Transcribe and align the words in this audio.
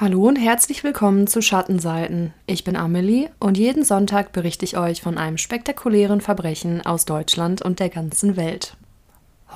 Hallo 0.00 0.28
und 0.28 0.36
herzlich 0.36 0.84
willkommen 0.84 1.26
zu 1.26 1.42
Schattenseiten. 1.42 2.32
Ich 2.46 2.62
bin 2.62 2.76
Amelie 2.76 3.30
und 3.40 3.58
jeden 3.58 3.82
Sonntag 3.82 4.30
berichte 4.30 4.64
ich 4.64 4.78
euch 4.78 5.02
von 5.02 5.18
einem 5.18 5.38
spektakulären 5.38 6.20
Verbrechen 6.20 6.86
aus 6.86 7.04
Deutschland 7.04 7.62
und 7.62 7.80
der 7.80 7.88
ganzen 7.88 8.36
Welt. 8.36 8.76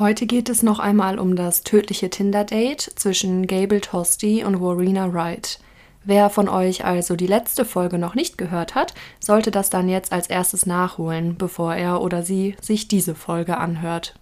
Heute 0.01 0.27
geht 0.27 0.49
es 0.49 0.65
noch 0.65 0.81
einmal 0.81 1.21
um 1.21 1.37
das 1.37 1.63
tödliche 1.63 2.11
Tinder-Date 2.11 2.81
zwischen 2.97 3.47
Gable 3.47 3.81
Tosti 3.81 4.43
und 4.43 4.61
Warina 4.61 5.13
Wright. 5.13 5.61
Wer 6.03 6.29
von 6.29 6.49
euch 6.49 6.85
also 6.85 7.15
die 7.15 7.29
letzte 7.29 7.65
Folge 7.65 7.99
noch 7.99 8.17
nicht 8.17 8.37
gehört 8.37 8.75
hat, 8.75 8.95
sollte 9.21 9.53
das 9.53 9.71
dann 9.71 9.89
jetzt 9.89 10.11
als 10.11 10.27
erstes 10.27 10.67
nachholen, 10.67 11.37
bevor 11.39 11.77
er 11.77 12.03
oder 12.03 12.25
sie 12.25 12.57
sich 12.61 12.89
diese 12.89 13.15
Folge 13.15 13.59
anhört. 13.59 14.17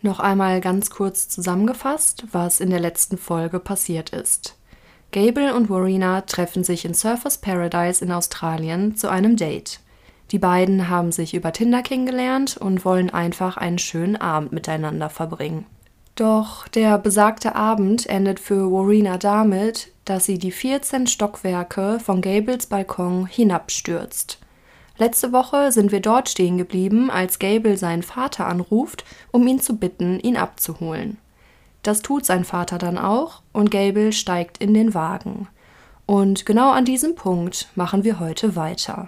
Noch 0.00 0.18
einmal 0.18 0.62
ganz 0.62 0.88
kurz 0.88 1.28
zusammengefasst, 1.28 2.24
was 2.32 2.60
in 2.60 2.70
der 2.70 2.80
letzten 2.80 3.18
Folge 3.18 3.60
passiert 3.60 4.10
ist. 4.10 4.57
Gable 5.10 5.54
und 5.54 5.70
Warina 5.70 6.20
treffen 6.22 6.64
sich 6.64 6.84
in 6.84 6.92
Surfers 6.92 7.38
Paradise 7.38 8.04
in 8.04 8.12
Australien 8.12 8.94
zu 8.96 9.08
einem 9.08 9.36
Date. 9.36 9.80
Die 10.32 10.38
beiden 10.38 10.90
haben 10.90 11.12
sich 11.12 11.32
über 11.32 11.52
Tinder 11.52 11.82
kennengelernt 11.82 12.58
und 12.58 12.84
wollen 12.84 13.08
einfach 13.08 13.56
einen 13.56 13.78
schönen 13.78 14.16
Abend 14.16 14.52
miteinander 14.52 15.08
verbringen. 15.08 15.64
Doch 16.14 16.68
der 16.68 16.98
besagte 16.98 17.54
Abend 17.54 18.06
endet 18.06 18.38
für 18.38 18.70
Warina 18.70 19.16
damit, 19.16 19.92
dass 20.04 20.26
sie 20.26 20.38
die 20.38 20.50
14 20.50 21.06
Stockwerke 21.06 22.00
von 22.00 22.20
Gables 22.20 22.66
Balkon 22.66 23.26
hinabstürzt. 23.26 24.38
Letzte 24.98 25.32
Woche 25.32 25.70
sind 25.70 25.92
wir 25.92 26.00
dort 26.00 26.28
stehen 26.28 26.58
geblieben, 26.58 27.08
als 27.08 27.38
Gable 27.38 27.76
seinen 27.76 28.02
Vater 28.02 28.46
anruft, 28.46 29.04
um 29.30 29.46
ihn 29.46 29.60
zu 29.60 29.76
bitten, 29.76 30.18
ihn 30.20 30.36
abzuholen. 30.36 31.18
Das 31.82 32.02
tut 32.02 32.24
sein 32.24 32.44
Vater 32.44 32.78
dann 32.78 32.98
auch 32.98 33.42
und 33.52 33.70
Gable 33.70 34.12
steigt 34.12 34.58
in 34.58 34.74
den 34.74 34.94
Wagen. 34.94 35.48
Und 36.06 36.46
genau 36.46 36.70
an 36.70 36.84
diesem 36.84 37.14
Punkt 37.14 37.68
machen 37.74 38.04
wir 38.04 38.18
heute 38.18 38.56
weiter. 38.56 39.06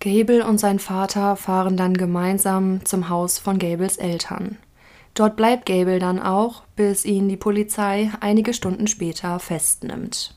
Gable 0.00 0.44
und 0.44 0.58
sein 0.58 0.78
Vater 0.78 1.36
fahren 1.36 1.76
dann 1.76 1.94
gemeinsam 1.96 2.84
zum 2.84 3.08
Haus 3.08 3.38
von 3.38 3.58
Gables 3.58 3.96
Eltern. 3.96 4.58
Dort 5.14 5.36
bleibt 5.36 5.64
Gable 5.64 5.98
dann 5.98 6.20
auch, 6.20 6.64
bis 6.76 7.04
ihn 7.04 7.28
die 7.28 7.36
Polizei 7.36 8.10
einige 8.20 8.52
Stunden 8.52 8.86
später 8.86 9.38
festnimmt. 9.38 10.34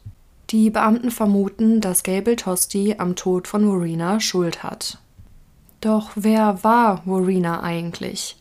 Die 0.52 0.70
Beamten 0.70 1.12
vermuten, 1.12 1.82
dass 1.82 2.04
Gable 2.04 2.38
Tosti 2.38 2.96
am 2.98 3.16
Tod 3.16 3.48
von 3.48 3.68
Warina 3.68 4.22
Schuld 4.22 4.64
hat. 4.64 5.00
Doch 5.82 6.12
wer 6.16 6.64
war 6.64 7.02
Warina 7.06 7.62
eigentlich? 7.62 8.37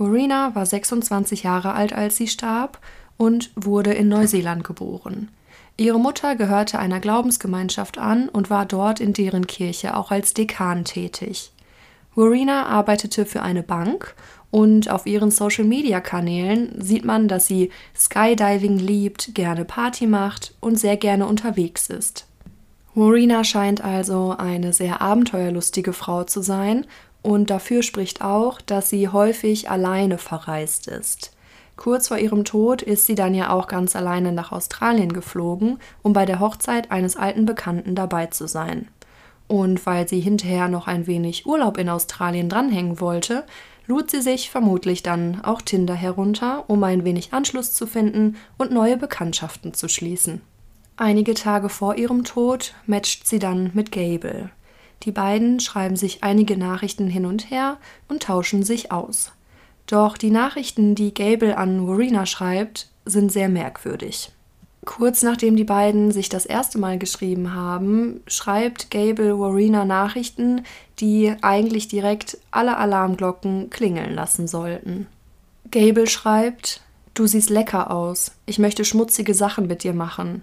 Marina 0.00 0.54
war 0.54 0.64
26 0.64 1.42
Jahre 1.42 1.74
alt, 1.74 1.92
als 1.92 2.16
sie 2.16 2.26
starb 2.26 2.78
und 3.18 3.50
wurde 3.54 3.92
in 3.92 4.08
Neuseeland 4.08 4.64
geboren. 4.64 5.28
Ihre 5.76 6.00
Mutter 6.00 6.36
gehörte 6.36 6.78
einer 6.78 7.00
Glaubensgemeinschaft 7.00 7.98
an 7.98 8.30
und 8.30 8.48
war 8.48 8.64
dort 8.64 8.98
in 8.98 9.12
deren 9.12 9.46
Kirche 9.46 9.94
auch 9.94 10.10
als 10.10 10.32
Dekan 10.32 10.86
tätig. 10.86 11.52
Warina 12.14 12.64
arbeitete 12.64 13.26
für 13.26 13.42
eine 13.42 13.62
Bank 13.62 14.14
und 14.50 14.90
auf 14.90 15.04
ihren 15.04 15.30
Social-Media-Kanälen 15.30 16.80
sieht 16.80 17.04
man, 17.04 17.28
dass 17.28 17.46
sie 17.46 17.70
Skydiving 17.94 18.78
liebt, 18.78 19.34
gerne 19.34 19.66
Party 19.66 20.06
macht 20.06 20.54
und 20.60 20.80
sehr 20.80 20.96
gerne 20.96 21.26
unterwegs 21.26 21.90
ist. 21.90 22.26
Warina 22.94 23.44
scheint 23.44 23.84
also 23.84 24.34
eine 24.36 24.72
sehr 24.72 25.02
abenteuerlustige 25.02 25.92
Frau 25.92 26.24
zu 26.24 26.40
sein 26.40 26.86
und 27.22 27.50
dafür 27.50 27.82
spricht 27.82 28.22
auch, 28.22 28.60
dass 28.60 28.90
sie 28.90 29.08
häufig 29.08 29.70
alleine 29.70 30.18
verreist 30.18 30.88
ist. 30.88 31.32
Kurz 31.76 32.08
vor 32.08 32.18
ihrem 32.18 32.44
Tod 32.44 32.82
ist 32.82 33.06
sie 33.06 33.14
dann 33.14 33.34
ja 33.34 33.50
auch 33.50 33.66
ganz 33.66 33.96
alleine 33.96 34.32
nach 34.32 34.52
Australien 34.52 35.12
geflogen, 35.12 35.78
um 36.02 36.12
bei 36.12 36.26
der 36.26 36.38
Hochzeit 36.38 36.90
eines 36.90 37.16
alten 37.16 37.46
Bekannten 37.46 37.94
dabei 37.94 38.26
zu 38.26 38.46
sein. 38.46 38.88
Und 39.48 39.84
weil 39.86 40.06
sie 40.06 40.20
hinterher 40.20 40.68
noch 40.68 40.86
ein 40.86 41.06
wenig 41.06 41.46
Urlaub 41.46 41.78
in 41.78 41.88
Australien 41.88 42.48
dranhängen 42.48 43.00
wollte, 43.00 43.44
lud 43.86 44.10
sie 44.10 44.20
sich 44.20 44.50
vermutlich 44.50 45.02
dann 45.02 45.40
auch 45.42 45.62
Tinder 45.62 45.94
herunter, 45.94 46.64
um 46.68 46.84
ein 46.84 47.04
wenig 47.04 47.32
Anschluss 47.32 47.72
zu 47.72 47.86
finden 47.86 48.36
und 48.58 48.70
neue 48.70 48.96
Bekanntschaften 48.96 49.74
zu 49.74 49.88
schließen. 49.88 50.42
Einige 50.96 51.32
Tage 51.32 51.70
vor 51.70 51.96
ihrem 51.96 52.24
Tod 52.24 52.74
matcht 52.86 53.26
sie 53.26 53.38
dann 53.38 53.70
mit 53.72 53.90
Gable. 53.90 54.50
Die 55.02 55.12
beiden 55.12 55.60
schreiben 55.60 55.96
sich 55.96 56.22
einige 56.22 56.56
Nachrichten 56.56 57.06
hin 57.08 57.26
und 57.26 57.50
her 57.50 57.78
und 58.08 58.22
tauschen 58.22 58.62
sich 58.62 58.92
aus. 58.92 59.32
Doch 59.86 60.16
die 60.16 60.30
Nachrichten, 60.30 60.94
die 60.94 61.14
Gable 61.14 61.56
an 61.56 61.86
Warina 61.88 62.26
schreibt, 62.26 62.88
sind 63.04 63.32
sehr 63.32 63.48
merkwürdig. 63.48 64.30
Kurz 64.84 65.22
nachdem 65.22 65.56
die 65.56 65.64
beiden 65.64 66.10
sich 66.10 66.28
das 66.28 66.46
erste 66.46 66.78
Mal 66.78 66.98
geschrieben 66.98 67.54
haben, 67.54 68.20
schreibt 68.26 68.90
Gable 68.90 69.38
Warina 69.38 69.84
Nachrichten, 69.84 70.62
die 71.00 71.34
eigentlich 71.42 71.88
direkt 71.88 72.38
alle 72.50 72.76
Alarmglocken 72.78 73.68
klingeln 73.70 74.14
lassen 74.14 74.48
sollten. 74.48 75.06
Gable 75.70 76.06
schreibt: 76.06 76.80
Du 77.12 77.26
siehst 77.26 77.50
lecker 77.50 77.90
aus. 77.90 78.32
Ich 78.46 78.58
möchte 78.58 78.84
schmutzige 78.84 79.34
Sachen 79.34 79.66
mit 79.66 79.82
dir 79.82 79.92
machen. 79.92 80.42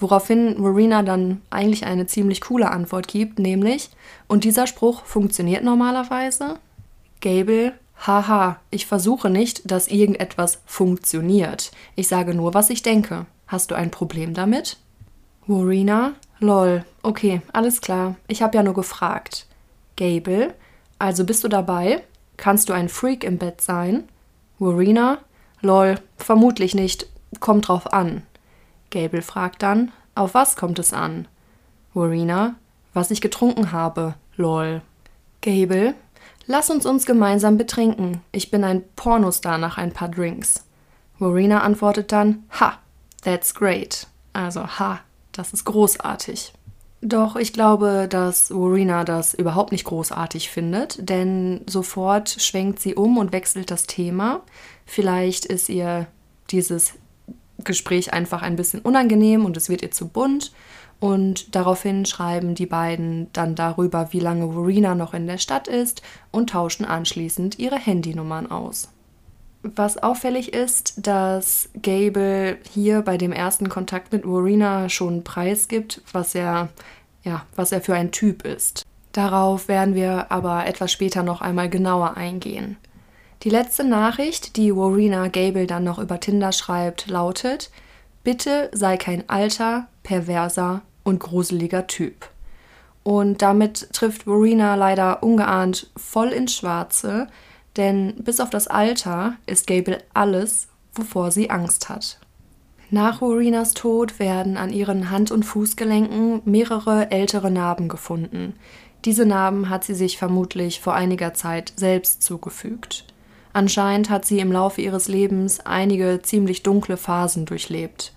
Woraufhin 0.00 0.58
Marina 0.58 1.02
dann 1.02 1.42
eigentlich 1.50 1.84
eine 1.84 2.06
ziemlich 2.06 2.40
coole 2.40 2.70
Antwort 2.70 3.06
gibt, 3.06 3.38
nämlich, 3.38 3.90
und 4.28 4.44
dieser 4.44 4.66
Spruch 4.66 5.04
funktioniert 5.04 5.62
normalerweise? 5.62 6.58
Gable, 7.20 7.74
haha, 8.06 8.58
ich 8.70 8.86
versuche 8.86 9.28
nicht, 9.28 9.70
dass 9.70 9.88
irgendetwas 9.88 10.62
funktioniert. 10.64 11.70
Ich 11.96 12.08
sage 12.08 12.34
nur, 12.34 12.54
was 12.54 12.70
ich 12.70 12.80
denke. 12.80 13.26
Hast 13.46 13.70
du 13.70 13.74
ein 13.74 13.90
Problem 13.90 14.32
damit? 14.32 14.78
Warina, 15.46 16.14
lol, 16.38 16.84
okay, 17.02 17.42
alles 17.52 17.82
klar, 17.82 18.16
ich 18.26 18.40
habe 18.40 18.56
ja 18.56 18.62
nur 18.62 18.74
gefragt. 18.74 19.46
Gable, 19.96 20.54
also 20.98 21.26
bist 21.26 21.44
du 21.44 21.48
dabei? 21.48 22.02
Kannst 22.38 22.70
du 22.70 22.72
ein 22.72 22.88
Freak 22.88 23.22
im 23.22 23.36
Bett 23.36 23.60
sein? 23.60 24.04
Warina, 24.58 25.18
lol, 25.60 25.96
vermutlich 26.16 26.74
nicht, 26.74 27.06
kommt 27.40 27.68
drauf 27.68 27.92
an. 27.92 28.22
Gable 28.90 29.22
fragt 29.22 29.62
dann, 29.62 29.92
auf 30.14 30.34
was 30.34 30.56
kommt 30.56 30.78
es 30.78 30.92
an? 30.92 31.28
Warina, 31.94 32.56
was 32.92 33.10
ich 33.10 33.20
getrunken 33.20 33.72
habe, 33.72 34.14
lol. 34.36 34.82
Gable, 35.40 35.94
lass 36.46 36.70
uns 36.70 36.84
uns 36.84 37.06
gemeinsam 37.06 37.56
betrinken. 37.56 38.20
Ich 38.32 38.50
bin 38.50 38.64
ein 38.64 38.82
Pornostar 38.96 39.58
nach 39.58 39.78
ein 39.78 39.92
paar 39.92 40.08
Drinks. 40.08 40.66
Warina 41.18 41.60
antwortet 41.60 42.12
dann, 42.12 42.44
ha, 42.60 42.78
that's 43.22 43.54
great. 43.54 44.06
Also, 44.32 44.66
ha, 44.66 45.00
das 45.32 45.52
ist 45.52 45.64
großartig. 45.64 46.52
Doch 47.02 47.36
ich 47.36 47.54
glaube, 47.54 48.08
dass 48.10 48.50
Warina 48.50 49.04
das 49.04 49.32
überhaupt 49.32 49.72
nicht 49.72 49.84
großartig 49.84 50.50
findet, 50.50 51.08
denn 51.08 51.62
sofort 51.66 52.28
schwenkt 52.28 52.80
sie 52.80 52.94
um 52.94 53.16
und 53.16 53.32
wechselt 53.32 53.70
das 53.70 53.86
Thema. 53.86 54.42
Vielleicht 54.84 55.46
ist 55.46 55.70
ihr 55.70 56.08
dieses 56.50 56.94
Gespräch 57.70 58.12
einfach 58.12 58.42
ein 58.42 58.56
bisschen 58.56 58.80
unangenehm 58.80 59.44
und 59.44 59.56
es 59.56 59.68
wird 59.68 59.82
ihr 59.82 59.92
zu 59.92 60.08
bunt. 60.08 60.52
Und 60.98 61.54
daraufhin 61.54 62.04
schreiben 62.04 62.56
die 62.56 62.66
beiden 62.66 63.32
dann 63.32 63.54
darüber, 63.54 64.08
wie 64.10 64.20
lange 64.20 64.52
Verena 64.52 64.94
noch 64.96 65.14
in 65.14 65.28
der 65.28 65.38
Stadt 65.38 65.68
ist 65.68 66.02
und 66.32 66.50
tauschen 66.50 66.84
anschließend 66.84 67.58
ihre 67.58 67.78
Handynummern 67.78 68.50
aus. 68.50 68.90
Was 69.62 69.98
auffällig 70.02 70.52
ist, 70.52 71.06
dass 71.06 71.70
Gable 71.80 72.58
hier 72.70 73.02
bei 73.02 73.16
dem 73.16 73.30
ersten 73.30 73.68
Kontakt 73.68 74.12
mit 74.12 74.24
Verena 74.24 74.88
schon 74.88 75.22
preisgibt, 75.22 76.02
was 76.12 76.34
er, 76.34 76.70
ja, 77.22 77.46
was 77.54 77.70
er 77.70 77.80
für 77.80 77.94
ein 77.94 78.10
Typ 78.10 78.44
ist. 78.44 78.84
Darauf 79.12 79.68
werden 79.68 79.94
wir 79.94 80.32
aber 80.32 80.66
etwas 80.66 80.90
später 80.90 81.22
noch 81.22 81.40
einmal 81.40 81.70
genauer 81.70 82.16
eingehen. 82.16 82.76
Die 83.42 83.50
letzte 83.50 83.84
Nachricht, 83.84 84.56
die 84.58 84.76
Warina 84.76 85.28
Gable 85.28 85.66
dann 85.66 85.82
noch 85.82 85.98
über 85.98 86.20
Tinder 86.20 86.52
schreibt, 86.52 87.06
lautet: 87.06 87.70
Bitte 88.22 88.68
sei 88.72 88.98
kein 88.98 89.26
alter, 89.30 89.86
perverser 90.02 90.82
und 91.04 91.20
gruseliger 91.20 91.86
Typ. 91.86 92.28
Und 93.02 93.40
damit 93.40 93.94
trifft 93.94 94.26
Warina 94.26 94.74
leider 94.74 95.22
ungeahnt 95.22 95.90
voll 95.96 96.28
ins 96.28 96.54
Schwarze, 96.54 97.28
denn 97.78 98.14
bis 98.16 98.40
auf 98.40 98.50
das 98.50 98.68
Alter 98.68 99.36
ist 99.46 99.66
Gable 99.66 100.02
alles, 100.12 100.68
wovor 100.92 101.30
sie 101.30 101.48
Angst 101.48 101.88
hat. 101.88 102.18
Nach 102.90 103.22
Warinas 103.22 103.72
Tod 103.72 104.18
werden 104.18 104.58
an 104.58 104.70
ihren 104.70 105.10
Hand- 105.10 105.30
und 105.30 105.44
Fußgelenken 105.44 106.42
mehrere 106.44 107.10
ältere 107.10 107.50
Narben 107.50 107.88
gefunden. 107.88 108.54
Diese 109.06 109.24
Narben 109.24 109.70
hat 109.70 109.84
sie 109.84 109.94
sich 109.94 110.18
vermutlich 110.18 110.80
vor 110.80 110.92
einiger 110.92 111.32
Zeit 111.32 111.72
selbst 111.76 112.22
zugefügt. 112.22 113.06
Anscheinend 113.52 114.10
hat 114.10 114.24
sie 114.24 114.38
im 114.38 114.52
Laufe 114.52 114.80
ihres 114.80 115.08
Lebens 115.08 115.60
einige 115.60 116.20
ziemlich 116.22 116.62
dunkle 116.62 116.96
Phasen 116.96 117.46
durchlebt. 117.46 118.12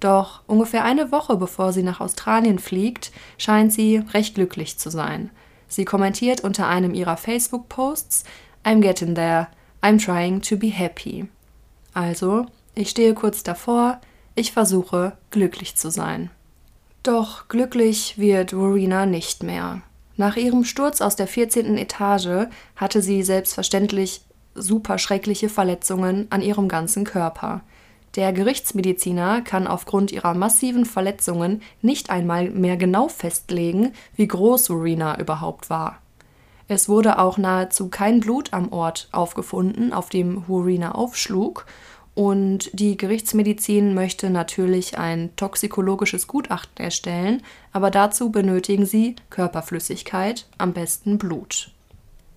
Doch 0.00 0.40
ungefähr 0.48 0.84
eine 0.84 1.12
Woche 1.12 1.36
bevor 1.36 1.72
sie 1.72 1.84
nach 1.84 2.00
Australien 2.00 2.58
fliegt, 2.58 3.12
scheint 3.38 3.72
sie 3.72 3.98
recht 4.12 4.34
glücklich 4.34 4.78
zu 4.78 4.90
sein. 4.90 5.30
Sie 5.68 5.84
kommentiert 5.84 6.42
unter 6.42 6.66
einem 6.66 6.92
ihrer 6.92 7.16
Facebook-Posts 7.16 8.24
I'm 8.64 8.80
getting 8.80 9.14
there, 9.14 9.46
I'm 9.80 10.04
trying 10.04 10.42
to 10.42 10.56
be 10.56 10.68
happy. 10.68 11.28
Also, 11.94 12.46
ich 12.74 12.90
stehe 12.90 13.14
kurz 13.14 13.42
davor, 13.42 14.00
ich 14.34 14.52
versuche 14.52 15.16
glücklich 15.30 15.76
zu 15.76 15.90
sein. 15.90 16.30
Doch 17.02 17.48
glücklich 17.48 18.18
wird 18.18 18.52
Rowena 18.54 19.06
nicht 19.06 19.42
mehr. 19.42 19.82
Nach 20.16 20.36
ihrem 20.36 20.64
Sturz 20.64 21.00
aus 21.00 21.16
der 21.16 21.26
14. 21.26 21.76
Etage 21.78 22.48
hatte 22.76 23.02
sie 23.02 23.22
selbstverständlich 23.22 24.22
super 24.54 24.98
schreckliche 24.98 25.48
Verletzungen 25.48 26.26
an 26.30 26.42
ihrem 26.42 26.68
ganzen 26.68 27.04
Körper. 27.04 27.62
Der 28.16 28.32
Gerichtsmediziner 28.32 29.40
kann 29.40 29.66
aufgrund 29.66 30.12
ihrer 30.12 30.34
massiven 30.34 30.84
Verletzungen 30.84 31.62
nicht 31.80 32.10
einmal 32.10 32.50
mehr 32.50 32.76
genau 32.76 33.08
festlegen, 33.08 33.92
wie 34.16 34.28
groß 34.28 34.70
Rowena 34.70 35.18
überhaupt 35.18 35.70
war. 35.70 35.98
Es 36.68 36.88
wurde 36.88 37.18
auch 37.18 37.38
nahezu 37.38 37.88
kein 37.88 38.20
Blut 38.20 38.52
am 38.52 38.70
Ort 38.72 39.08
aufgefunden, 39.12 39.92
auf 39.92 40.10
dem 40.10 40.38
Rowena 40.48 40.92
aufschlug, 40.92 41.66
und 42.14 42.70
die 42.78 42.98
Gerichtsmedizin 42.98 43.94
möchte 43.94 44.28
natürlich 44.28 44.98
ein 44.98 45.34
toxikologisches 45.36 46.26
Gutachten 46.26 46.84
erstellen, 46.84 47.42
aber 47.72 47.90
dazu 47.90 48.30
benötigen 48.30 48.84
sie 48.84 49.16
Körperflüssigkeit, 49.30 50.46
am 50.58 50.74
besten 50.74 51.16
Blut. 51.16 51.71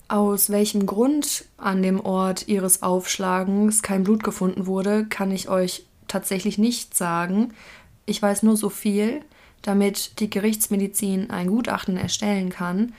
Aus 0.08 0.50
welchem 0.50 0.86
Grund 0.86 1.46
an 1.56 1.82
dem 1.82 2.00
Ort 2.00 2.46
ihres 2.46 2.82
Aufschlagens 2.82 3.82
kein 3.82 4.04
Blut 4.04 4.22
gefunden 4.22 4.66
wurde, 4.66 5.04
kann 5.06 5.32
ich 5.32 5.48
euch 5.48 5.84
tatsächlich 6.06 6.58
nicht 6.58 6.96
sagen. 6.96 7.52
Ich 8.04 8.22
weiß 8.22 8.44
nur 8.44 8.56
so 8.56 8.68
viel, 8.68 9.22
damit 9.62 10.20
die 10.20 10.30
Gerichtsmedizin 10.30 11.30
ein 11.30 11.48
Gutachten 11.48 11.96
erstellen 11.96 12.50
kann, 12.50 12.92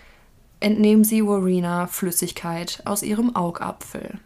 entnehmen 0.60 1.06
sie 1.06 1.26
Warina 1.26 1.88
Flüssigkeit 1.88 2.82
aus 2.84 3.04
ihrem 3.04 3.36
Augapfel. 3.38 4.20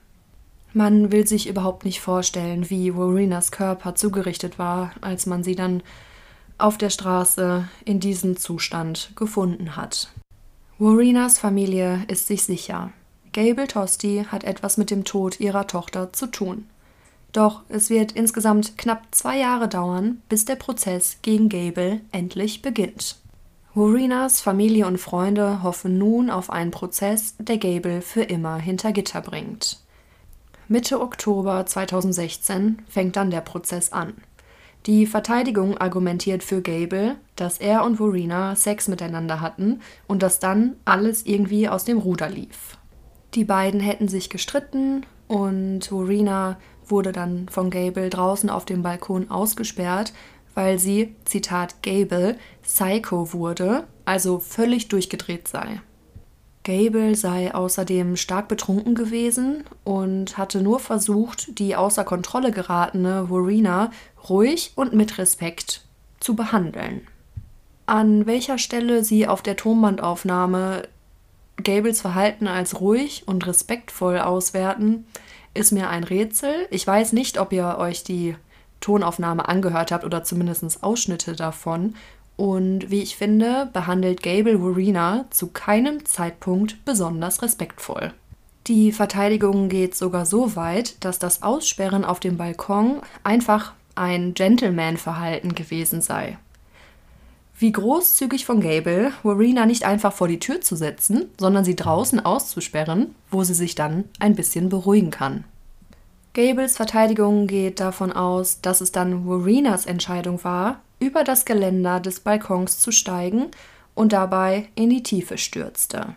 Man 0.74 1.12
will 1.12 1.28
sich 1.28 1.48
überhaupt 1.48 1.86
nicht 1.86 2.02
vorstellen, 2.02 2.70
wie 2.70 2.96
Warinas 2.96 3.52
Körper 3.52 3.94
zugerichtet 3.94 4.58
war, 4.58 4.92
als 5.02 5.28
man 5.28 5.44
sie 5.44 5.56
dann 5.56 5.84
auf 6.58 6.78
der 6.78 6.90
Straße 6.90 7.68
in 7.86 8.00
diesem 8.00 8.38
Zustand 8.38 9.12
gefunden 9.16 9.76
hat. 9.76 10.12
Warinas 10.84 11.38
Familie 11.38 12.06
ist 12.08 12.26
sich 12.26 12.42
sicher. 12.42 12.92
Gable 13.34 13.68
Tosti 13.68 14.26
hat 14.28 14.44
etwas 14.44 14.78
mit 14.78 14.90
dem 14.90 15.04
Tod 15.04 15.40
ihrer 15.40 15.68
Tochter 15.68 16.12
zu 16.12 16.26
tun. 16.26 16.66
Doch 17.34 17.62
es 17.70 17.92
wird 17.92 18.14
insgesamt 18.14 18.80
knapp 18.80 19.04
zwei 19.12 19.38
Jahre 19.38 19.68
dauern, 19.68 20.24
bis 20.28 20.46
der 20.46 20.56
Prozess 20.56 21.20
gegen 21.22 21.50
Gable 21.50 22.02
endlich 22.12 22.64
beginnt. 22.64 23.18
Warinas 23.76 24.42
Familie 24.42 24.88
und 24.88 24.98
Freunde 24.98 25.62
hoffen 25.62 26.00
nun 26.00 26.32
auf 26.32 26.50
einen 26.50 26.72
Prozess, 26.72 27.36
der 27.38 27.60
Gable 27.60 28.02
für 28.02 28.24
immer 28.24 28.58
hinter 28.58 28.92
Gitter 28.92 29.22
bringt. 29.22 29.80
Mitte 30.68 31.00
Oktober 31.00 31.64
2016 31.64 32.82
fängt 32.90 33.18
dann 33.18 33.30
der 33.30 33.42
Prozess 33.42 33.92
an. 33.92 34.16
Die 34.88 35.06
Verteidigung 35.06 35.78
argumentiert 35.78 36.44
für 36.44 36.62
Gable, 36.62 37.16
dass 37.36 37.60
er 37.60 37.84
und 37.84 37.98
Verena 37.98 38.56
Sex 38.56 38.88
miteinander 38.88 39.40
hatten 39.40 39.80
und 40.08 40.24
dass 40.24 40.40
dann 40.40 40.76
alles 40.86 41.26
irgendwie 41.26 41.70
aus 41.70 41.86
dem 41.86 42.00
Ruder 42.00 42.30
lief. 42.30 42.78
Die 43.36 43.46
beiden 43.46 43.80
hätten 43.80 44.08
sich 44.08 44.30
gestritten 44.30 45.06
und 45.28 45.86
Verena 45.86 46.58
wurde 46.88 47.12
dann 47.12 47.48
von 47.48 47.70
Gable 47.70 48.10
draußen 48.10 48.50
auf 48.50 48.66
dem 48.66 48.82
Balkon 48.82 49.30
ausgesperrt, 49.30 50.14
weil 50.56 50.80
sie, 50.80 51.16
Zitat 51.26 51.82
Gable, 51.84 52.38
Psycho 52.64 53.34
wurde, 53.34 53.86
also 54.04 54.40
völlig 54.40 54.90
durchgedreht 54.90 55.48
sei. 55.48 55.80
Gable 56.64 57.16
sei 57.16 57.54
außerdem 57.54 58.18
stark 58.18 58.48
betrunken 58.48 58.94
gewesen 58.94 59.64
und 59.84 60.38
hatte 60.38 60.62
nur 60.62 60.80
versucht, 60.80 61.58
die 61.60 61.76
außer 61.76 62.04
Kontrolle 62.04 62.52
geratene 62.52 63.28
Verena 63.28 63.92
ruhig 64.30 64.74
und 64.76 64.94
mit 64.94 65.18
Respekt 65.18 65.82
zu 66.20 66.36
behandeln. 66.36 67.08
An 67.88 68.26
welcher 68.28 68.58
Stelle 68.58 69.04
sie 69.04 69.28
auf 69.28 69.42
der 69.42 69.58
Tonbandaufnahme 69.58 70.84
Gables 71.64 72.02
Verhalten 72.02 72.48
als 72.48 72.80
ruhig 72.80 73.24
und 73.26 73.46
respektvoll 73.46 74.20
auswerten, 74.20 75.06
ist 75.54 75.72
mir 75.72 75.90
ein 75.90 76.04
Rätsel. 76.04 76.68
Ich 76.70 76.86
weiß 76.86 77.14
nicht, 77.14 77.40
ob 77.40 77.52
ihr 77.54 77.78
euch 77.78 78.04
die 78.04 78.36
Tonaufnahme 78.80 79.48
angehört 79.48 79.92
habt 79.92 80.06
oder 80.06 80.24
zumindest 80.24 80.84
Ausschnitte 80.84 81.36
davon 81.36 81.96
und 82.42 82.90
wie 82.90 83.04
ich 83.04 83.18
finde, 83.18 83.70
behandelt 83.72 84.24
Gable 84.24 84.64
Warina 84.64 85.26
zu 85.30 85.50
keinem 85.50 86.06
Zeitpunkt 86.06 86.84
besonders 86.86 87.44
respektvoll. 87.44 88.14
Die 88.66 88.92
Verteidigung 88.92 89.70
geht 89.70 89.94
sogar 89.94 90.26
so 90.26 90.56
weit, 90.56 91.06
dass 91.06 91.20
das 91.20 91.44
Aussperren 91.44 92.04
auf 92.04 92.20
dem 92.20 92.38
Balkon 92.38 93.02
einfach 93.24 93.74
ein 93.94 94.34
Gentleman-Verhalten 94.34 95.54
gewesen 95.54 96.02
sei. 96.02 96.40
Wie 97.60 97.72
großzügig 97.72 98.44
von 98.48 98.60
Gable, 98.60 99.12
Warina 99.22 99.68
nicht 99.68 99.84
einfach 99.84 100.12
vor 100.12 100.28
die 100.28 100.40
Tür 100.40 100.62
zu 100.62 100.76
setzen, 100.76 101.30
sondern 101.40 101.64
sie 101.64 101.76
draußen 101.76 102.26
auszusperren, 102.26 103.14
wo 103.30 103.44
sie 103.44 103.54
sich 103.54 103.76
dann 103.76 104.06
ein 104.18 104.34
bisschen 104.34 104.70
beruhigen 104.70 105.12
kann. 105.12 105.44
Gables 106.34 106.78
Verteidigung 106.78 107.46
geht 107.46 107.80
davon 107.80 108.12
aus, 108.12 108.62
dass 108.62 108.82
es 108.82 108.92
dann 108.92 109.28
Warinas 109.28 109.86
Entscheidung 109.86 110.44
war, 110.44 110.82
über 111.02 111.26
das 111.26 111.44
Geländer 111.44 112.00
des 112.00 112.22
Balkons 112.22 112.80
zu 112.80 112.92
steigen 112.92 113.48
und 113.96 114.14
dabei 114.14 114.70
in 114.76 114.90
die 114.90 115.04
Tiefe 115.04 115.38
stürzte. 115.38 116.16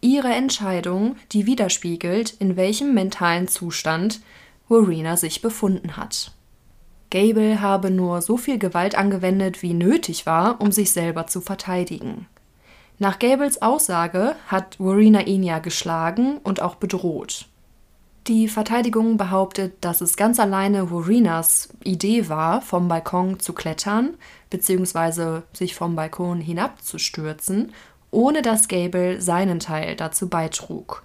Ihre 0.00 0.28
Entscheidung, 0.28 1.16
die 1.32 1.46
widerspiegelt, 1.46 2.34
in 2.38 2.56
welchem 2.56 2.94
mentalen 2.94 3.48
Zustand 3.48 4.20
Warina 4.68 5.16
sich 5.16 5.40
befunden 5.40 5.96
hat. 5.96 6.32
Gable 7.10 7.62
habe 7.62 7.90
nur 7.90 8.20
so 8.20 8.36
viel 8.36 8.58
Gewalt 8.58 8.96
angewendet, 8.96 9.62
wie 9.62 9.72
nötig 9.72 10.26
war, 10.26 10.60
um 10.60 10.72
sich 10.72 10.92
selber 10.92 11.26
zu 11.26 11.40
verteidigen. 11.40 12.26
Nach 12.98 13.18
Gables 13.18 13.62
Aussage 13.62 14.34
hat 14.48 14.78
Warina 14.78 15.22
ihn 15.22 15.42
ja 15.42 15.60
geschlagen 15.60 16.38
und 16.38 16.60
auch 16.60 16.74
bedroht. 16.74 17.46
Die 18.26 18.48
Verteidigung 18.48 19.16
behauptet, 19.16 19.76
dass 19.80 20.00
es 20.02 20.16
ganz 20.16 20.38
alleine 20.38 20.90
Warinas 20.90 21.70
Idee 21.82 22.28
war, 22.28 22.60
vom 22.60 22.88
Balkon 22.88 23.40
zu 23.40 23.54
klettern 23.54 24.16
bzw. 24.50 25.42
sich 25.52 25.74
vom 25.74 25.96
Balkon 25.96 26.40
hinabzustürzen, 26.40 27.72
ohne 28.10 28.42
dass 28.42 28.68
Gable 28.68 29.20
seinen 29.20 29.60
Teil 29.60 29.96
dazu 29.96 30.28
beitrug. 30.28 31.04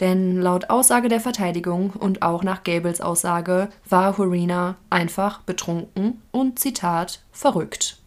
Denn 0.00 0.40
laut 0.40 0.68
Aussage 0.68 1.08
der 1.08 1.20
Verteidigung 1.20 1.90
und 1.90 2.22
auch 2.22 2.42
nach 2.42 2.64
Gables 2.64 3.00
Aussage 3.00 3.68
war 3.88 4.18
Warina 4.18 4.76
einfach 4.90 5.42
betrunken 5.42 6.20
und 6.32 6.58
Zitat 6.58 7.20
verrückt. 7.30 7.98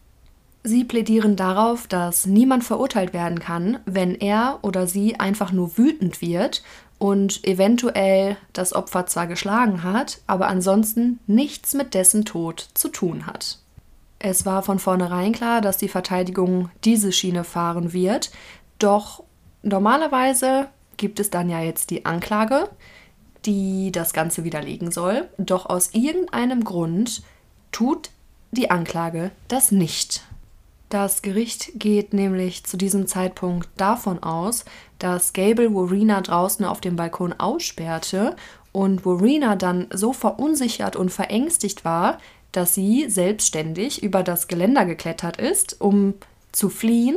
Sie 0.62 0.82
plädieren 0.82 1.36
darauf, 1.36 1.86
dass 1.86 2.26
niemand 2.26 2.64
verurteilt 2.64 3.12
werden 3.12 3.38
kann, 3.38 3.78
wenn 3.86 4.16
er 4.16 4.58
oder 4.62 4.88
sie 4.88 5.20
einfach 5.20 5.52
nur 5.52 5.78
wütend 5.78 6.20
wird 6.20 6.64
und 6.98 7.44
eventuell 7.46 8.36
das 8.52 8.72
Opfer 8.72 9.06
zwar 9.06 9.26
geschlagen 9.26 9.82
hat, 9.82 10.20
aber 10.26 10.48
ansonsten 10.48 11.20
nichts 11.26 11.74
mit 11.74 11.94
dessen 11.94 12.24
Tod 12.24 12.68
zu 12.74 12.88
tun 12.88 13.26
hat. 13.26 13.58
Es 14.18 14.46
war 14.46 14.62
von 14.62 14.78
vornherein 14.78 15.32
klar, 15.32 15.60
dass 15.60 15.76
die 15.76 15.88
Verteidigung 15.88 16.70
diese 16.84 17.12
Schiene 17.12 17.44
fahren 17.44 17.92
wird, 17.92 18.30
doch 18.78 19.22
normalerweise 19.62 20.68
gibt 20.96 21.20
es 21.20 21.30
dann 21.30 21.50
ja 21.50 21.60
jetzt 21.60 21.90
die 21.90 22.06
Anklage, 22.06 22.70
die 23.44 23.92
das 23.92 24.12
Ganze 24.12 24.44
widerlegen 24.44 24.90
soll, 24.90 25.28
doch 25.38 25.66
aus 25.66 25.90
irgendeinem 25.92 26.64
Grund 26.64 27.22
tut 27.72 28.10
die 28.50 28.70
Anklage 28.70 29.30
das 29.48 29.70
nicht. 29.70 30.22
Das 30.88 31.22
Gericht 31.22 31.72
geht 31.74 32.12
nämlich 32.12 32.64
zu 32.64 32.76
diesem 32.76 33.08
Zeitpunkt 33.08 33.68
davon 33.76 34.22
aus, 34.22 34.64
dass 34.98 35.32
Gable 35.32 35.74
Warina 35.74 36.20
draußen 36.20 36.64
auf 36.64 36.80
dem 36.80 36.94
Balkon 36.94 37.32
aussperrte 37.32 38.36
und 38.70 39.04
Warina 39.04 39.56
dann 39.56 39.88
so 39.92 40.12
verunsichert 40.12 40.94
und 40.94 41.10
verängstigt 41.10 41.84
war, 41.84 42.18
dass 42.52 42.74
sie 42.74 43.10
selbstständig 43.10 44.02
über 44.02 44.22
das 44.22 44.46
Geländer 44.46 44.84
geklettert 44.86 45.38
ist, 45.38 45.80
um 45.80 46.14
zu 46.52 46.70
fliehen 46.70 47.16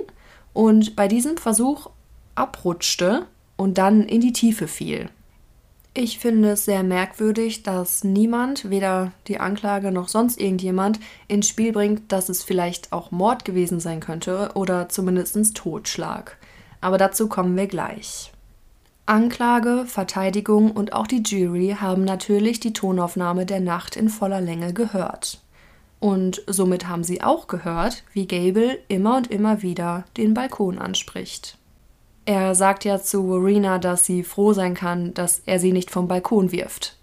und 0.54 0.96
bei 0.96 1.08
diesem 1.08 1.38
Versuch 1.38 1.90
abrutschte 2.36 3.28
und 3.56 3.78
dann 3.78 4.04
in 4.04 4.22
die 4.22 4.34
Tiefe 4.34 4.68
fiel. 4.68 5.10
Ich 6.02 6.18
finde 6.18 6.52
es 6.52 6.64
sehr 6.64 6.82
merkwürdig, 6.82 7.62
dass 7.64 8.06
niemand, 8.06 8.70
weder 8.70 9.12
die 9.28 9.42
Anklage 9.42 9.92
noch 9.92 10.08
sonst 10.08 10.40
irgendjemand, 10.40 10.98
ins 11.28 11.50
Spiel 11.50 11.74
bringt, 11.74 12.14
dass 12.14 12.30
es 12.30 12.42
vielleicht 12.42 12.94
auch 12.94 13.12
Mord 13.12 13.44
gewesen 13.44 13.82
sein 13.82 14.00
könnte 14.00 14.52
oder 14.54 14.88
zumindest 14.88 15.58
Totschlag. 15.58 16.38
Aber 16.80 16.98
dazu 16.98 17.28
kommen 17.28 17.58
wir 17.58 17.68
gleich. 17.68 18.32
Anklage, 19.08 19.84
Verteidigung 19.88 20.72
und 20.72 20.94
auch 20.94 21.06
die 21.06 21.22
Jury 21.22 21.76
haben 21.82 22.06
natürlich 22.06 22.62
die 22.62 22.72
Tonaufnahme 22.72 23.46
der 23.46 23.60
Nacht 23.60 23.98
in 23.98 24.08
voller 24.08 24.40
Länge 24.40 24.72
gehört. 24.72 25.42
Und 26.00 26.42
somit 26.48 26.88
haben 26.88 27.04
sie 27.04 27.22
auch 27.22 27.48
gehört, 27.48 28.04
wie 28.14 28.26
Gable 28.26 28.80
immer 28.88 29.18
und 29.18 29.30
immer 29.30 29.64
wieder 29.64 30.06
den 30.16 30.34
Balkon 30.34 30.80
anspricht. 30.80 31.59
Er 32.30 32.54
sagt 32.54 32.86
ja 32.86 33.02
zu 33.02 33.28
Warina, 33.28 33.80
dass 33.80 34.06
sie 34.06 34.22
froh 34.22 34.54
sein 34.54 34.76
kann, 34.76 35.16
dass 35.16 35.42
er 35.48 35.60
sie 35.60 35.72
nicht 35.72 35.90
vom 35.90 36.08
Balkon 36.08 36.52
wirft. 36.52 36.96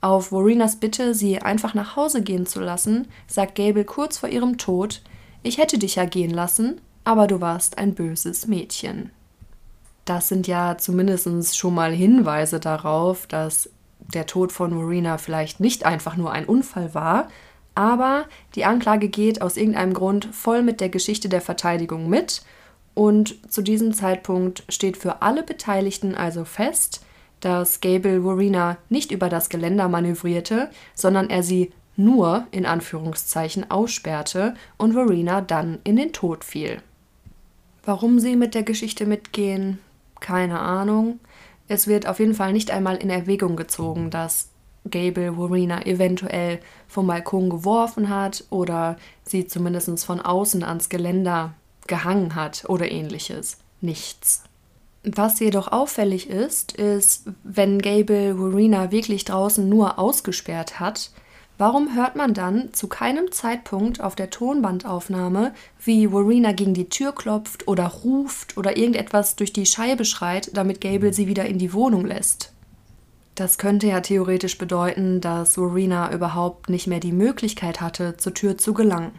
Auf 0.00 0.32
Warinas 0.32 0.76
Bitte, 0.76 1.14
sie 1.14 1.42
einfach 1.42 1.74
nach 1.74 1.94
Hause 1.94 2.22
gehen 2.22 2.46
zu 2.46 2.58
lassen, 2.58 3.08
sagt 3.26 3.54
Gable 3.54 3.84
kurz 3.84 4.16
vor 4.16 4.30
ihrem 4.30 4.56
Tod, 4.56 5.02
ich 5.42 5.58
hätte 5.58 5.76
dich 5.76 5.96
ja 5.96 6.06
gehen 6.06 6.30
lassen, 6.30 6.80
aber 7.04 7.26
du 7.26 7.42
warst 7.42 7.76
ein 7.76 7.94
böses 7.94 8.46
Mädchen. 8.46 9.10
Das 10.06 10.28
sind 10.28 10.46
ja 10.46 10.78
zumindest 10.78 11.58
schon 11.58 11.74
mal 11.74 11.92
Hinweise 11.92 12.58
darauf, 12.58 13.26
dass 13.26 13.68
der 13.98 14.24
Tod 14.24 14.52
von 14.52 14.74
Marina 14.74 15.18
vielleicht 15.18 15.60
nicht 15.60 15.84
einfach 15.84 16.16
nur 16.16 16.32
ein 16.32 16.46
Unfall 16.46 16.94
war, 16.94 17.28
aber 17.74 18.24
die 18.54 18.64
Anklage 18.64 19.08
geht 19.08 19.42
aus 19.42 19.58
irgendeinem 19.58 19.92
Grund 19.92 20.34
voll 20.34 20.62
mit 20.62 20.80
der 20.80 20.88
Geschichte 20.88 21.28
der 21.28 21.42
Verteidigung 21.42 22.08
mit 22.08 22.40
und 22.94 23.36
zu 23.50 23.62
diesem 23.62 23.92
Zeitpunkt 23.94 24.64
steht 24.68 24.96
für 24.96 25.22
alle 25.22 25.42
Beteiligten 25.42 26.14
also 26.14 26.44
fest, 26.44 27.04
dass 27.40 27.80
Gable 27.80 28.24
Warina 28.24 28.76
nicht 28.88 29.10
über 29.10 29.28
das 29.28 29.48
Geländer 29.48 29.88
manövrierte, 29.88 30.70
sondern 30.94 31.30
er 31.30 31.42
sie 31.42 31.72
nur 31.96 32.46
in 32.50 32.66
Anführungszeichen 32.66 33.70
aussperrte 33.70 34.54
und 34.78 34.94
Warina 34.94 35.40
dann 35.40 35.78
in 35.84 35.96
den 35.96 36.12
Tod 36.12 36.44
fiel. 36.44 36.82
Warum 37.84 38.20
sie 38.20 38.36
mit 38.36 38.54
der 38.54 38.62
Geschichte 38.62 39.06
mitgehen, 39.06 39.78
keine 40.20 40.60
Ahnung. 40.60 41.18
Es 41.68 41.86
wird 41.86 42.06
auf 42.06 42.20
jeden 42.20 42.34
Fall 42.34 42.52
nicht 42.52 42.70
einmal 42.70 42.96
in 42.96 43.10
Erwägung 43.10 43.56
gezogen, 43.56 44.10
dass 44.10 44.50
Gable 44.88 45.36
Warina 45.36 45.84
eventuell 45.86 46.60
vom 46.88 47.06
Balkon 47.06 47.50
geworfen 47.50 48.08
hat 48.08 48.44
oder 48.50 48.96
sie 49.24 49.46
zumindest 49.46 50.04
von 50.04 50.20
außen 50.20 50.62
ans 50.62 50.88
Geländer 50.88 51.54
gehangen 51.88 52.34
hat 52.34 52.64
oder 52.68 52.90
ähnliches. 52.90 53.58
Nichts. 53.80 54.44
Was 55.04 55.40
jedoch 55.40 55.68
auffällig 55.68 56.30
ist, 56.30 56.72
ist, 56.72 57.24
wenn 57.42 57.82
Gable 57.82 58.38
Warina 58.38 58.92
wirklich 58.92 59.24
draußen 59.24 59.68
nur 59.68 59.98
ausgesperrt 59.98 60.78
hat, 60.78 61.10
warum 61.58 61.96
hört 61.96 62.14
man 62.14 62.34
dann 62.34 62.72
zu 62.72 62.86
keinem 62.86 63.32
Zeitpunkt 63.32 64.00
auf 64.00 64.14
der 64.14 64.30
Tonbandaufnahme, 64.30 65.54
wie 65.84 66.12
Warina 66.12 66.52
gegen 66.52 66.74
die 66.74 66.88
Tür 66.88 67.12
klopft 67.12 67.66
oder 67.66 67.86
ruft 67.86 68.56
oder 68.56 68.76
irgendetwas 68.76 69.34
durch 69.34 69.52
die 69.52 69.66
Scheibe 69.66 70.04
schreit, 70.04 70.50
damit 70.56 70.80
Gable 70.80 71.12
sie 71.12 71.26
wieder 71.26 71.46
in 71.46 71.58
die 71.58 71.72
Wohnung 71.72 72.06
lässt? 72.06 72.52
Das 73.34 73.58
könnte 73.58 73.88
ja 73.88 74.00
theoretisch 74.00 74.56
bedeuten, 74.58 75.20
dass 75.20 75.58
Warina 75.58 76.12
überhaupt 76.12 76.68
nicht 76.68 76.86
mehr 76.86 77.00
die 77.00 77.12
Möglichkeit 77.12 77.80
hatte, 77.80 78.16
zur 78.18 78.34
Tür 78.34 78.56
zu 78.56 78.72
gelangen. 78.72 79.18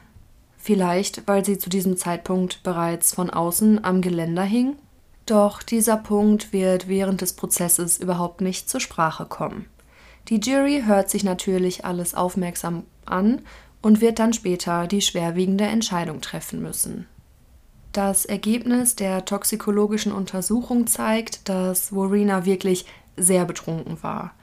Vielleicht, 0.65 1.27
weil 1.27 1.43
sie 1.43 1.57
zu 1.57 1.69
diesem 1.69 1.97
Zeitpunkt 1.97 2.63
bereits 2.63 3.13
von 3.13 3.29
außen 3.29 3.83
am 3.83 3.99
Geländer 3.99 4.43
hing? 4.43 4.77
Doch 5.25 5.61
dieser 5.61 5.97
Punkt 5.97 6.53
wird 6.53 6.87
während 6.87 7.19
des 7.19 7.33
Prozesses 7.33 7.97
überhaupt 7.97 8.39
nicht 8.39 8.69
zur 8.69 8.79
Sprache 8.79 9.25
kommen. 9.25 9.65
Die 10.29 10.39
Jury 10.39 10.83
hört 10.85 11.09
sich 11.09 11.25
natürlich 11.25 11.83
alles 11.83 12.15
aufmerksam 12.15 12.83
an 13.03 13.41
und 13.81 13.99
wird 13.99 14.19
dann 14.19 14.31
später 14.31 14.87
die 14.87 15.01
schwerwiegende 15.01 15.65
Entscheidung 15.65 16.21
treffen 16.21 16.61
müssen. 16.61 17.07
Das 17.91 18.23
Ergebnis 18.23 18.95
der 18.95 19.25
toxikologischen 19.25 20.13
Untersuchung 20.13 20.87
zeigt, 20.87 21.49
dass 21.49 21.93
Warina 21.93 22.45
wirklich 22.45 22.85
sehr 23.17 23.43
betrunken 23.43 24.01
war. 24.01 24.33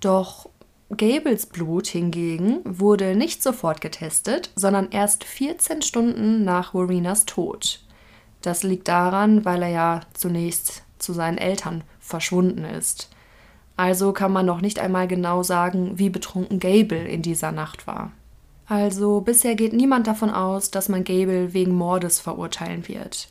Doch 0.00 0.48
Gables 0.96 1.46
Blut 1.46 1.86
hingegen 1.86 2.60
wurde 2.64 3.14
nicht 3.14 3.42
sofort 3.42 3.80
getestet, 3.80 4.50
sondern 4.56 4.90
erst 4.90 5.22
14 5.24 5.82
Stunden 5.82 6.44
nach 6.44 6.74
Warinas 6.74 7.26
Tod. 7.26 7.80
Das 8.42 8.62
liegt 8.64 8.88
daran, 8.88 9.44
weil 9.44 9.62
er 9.62 9.68
ja 9.68 10.00
zunächst 10.14 10.82
zu 10.98 11.12
seinen 11.12 11.38
Eltern 11.38 11.84
verschwunden 12.00 12.64
ist. 12.64 13.08
Also 13.76 14.12
kann 14.12 14.32
man 14.32 14.44
noch 14.44 14.60
nicht 14.60 14.80
einmal 14.80 15.06
genau 15.06 15.42
sagen, 15.42 15.98
wie 15.98 16.10
betrunken 16.10 16.58
Gable 16.58 17.06
in 17.06 17.22
dieser 17.22 17.52
Nacht 17.52 17.86
war. 17.86 18.12
Also 18.66 19.20
bisher 19.20 19.54
geht 19.54 19.72
niemand 19.72 20.06
davon 20.06 20.30
aus, 20.30 20.70
dass 20.70 20.88
man 20.88 21.04
Gable 21.04 21.54
wegen 21.54 21.72
Mordes 21.72 22.20
verurteilen 22.20 22.88
wird. 22.88 23.28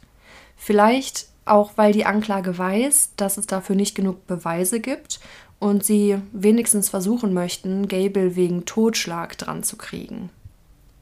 Vielleicht 0.56 1.28
auch, 1.46 1.72
weil 1.76 1.94
die 1.94 2.06
Anklage 2.06 2.58
weiß, 2.58 3.14
dass 3.16 3.38
es 3.38 3.48
dafür 3.48 3.76
nicht 3.76 3.96
genug 3.96 4.28
Beweise 4.28 4.80
gibt 4.80 5.20
und 5.60 5.84
sie 5.84 6.18
wenigstens 6.32 6.90
versuchen 6.90 7.34
möchten, 7.34 7.88
Gable 7.88 8.36
wegen 8.36 8.66
Totschlag 8.66 9.38
dran 9.38 9.64
zu 9.64 9.78
kriegen. 9.78 10.30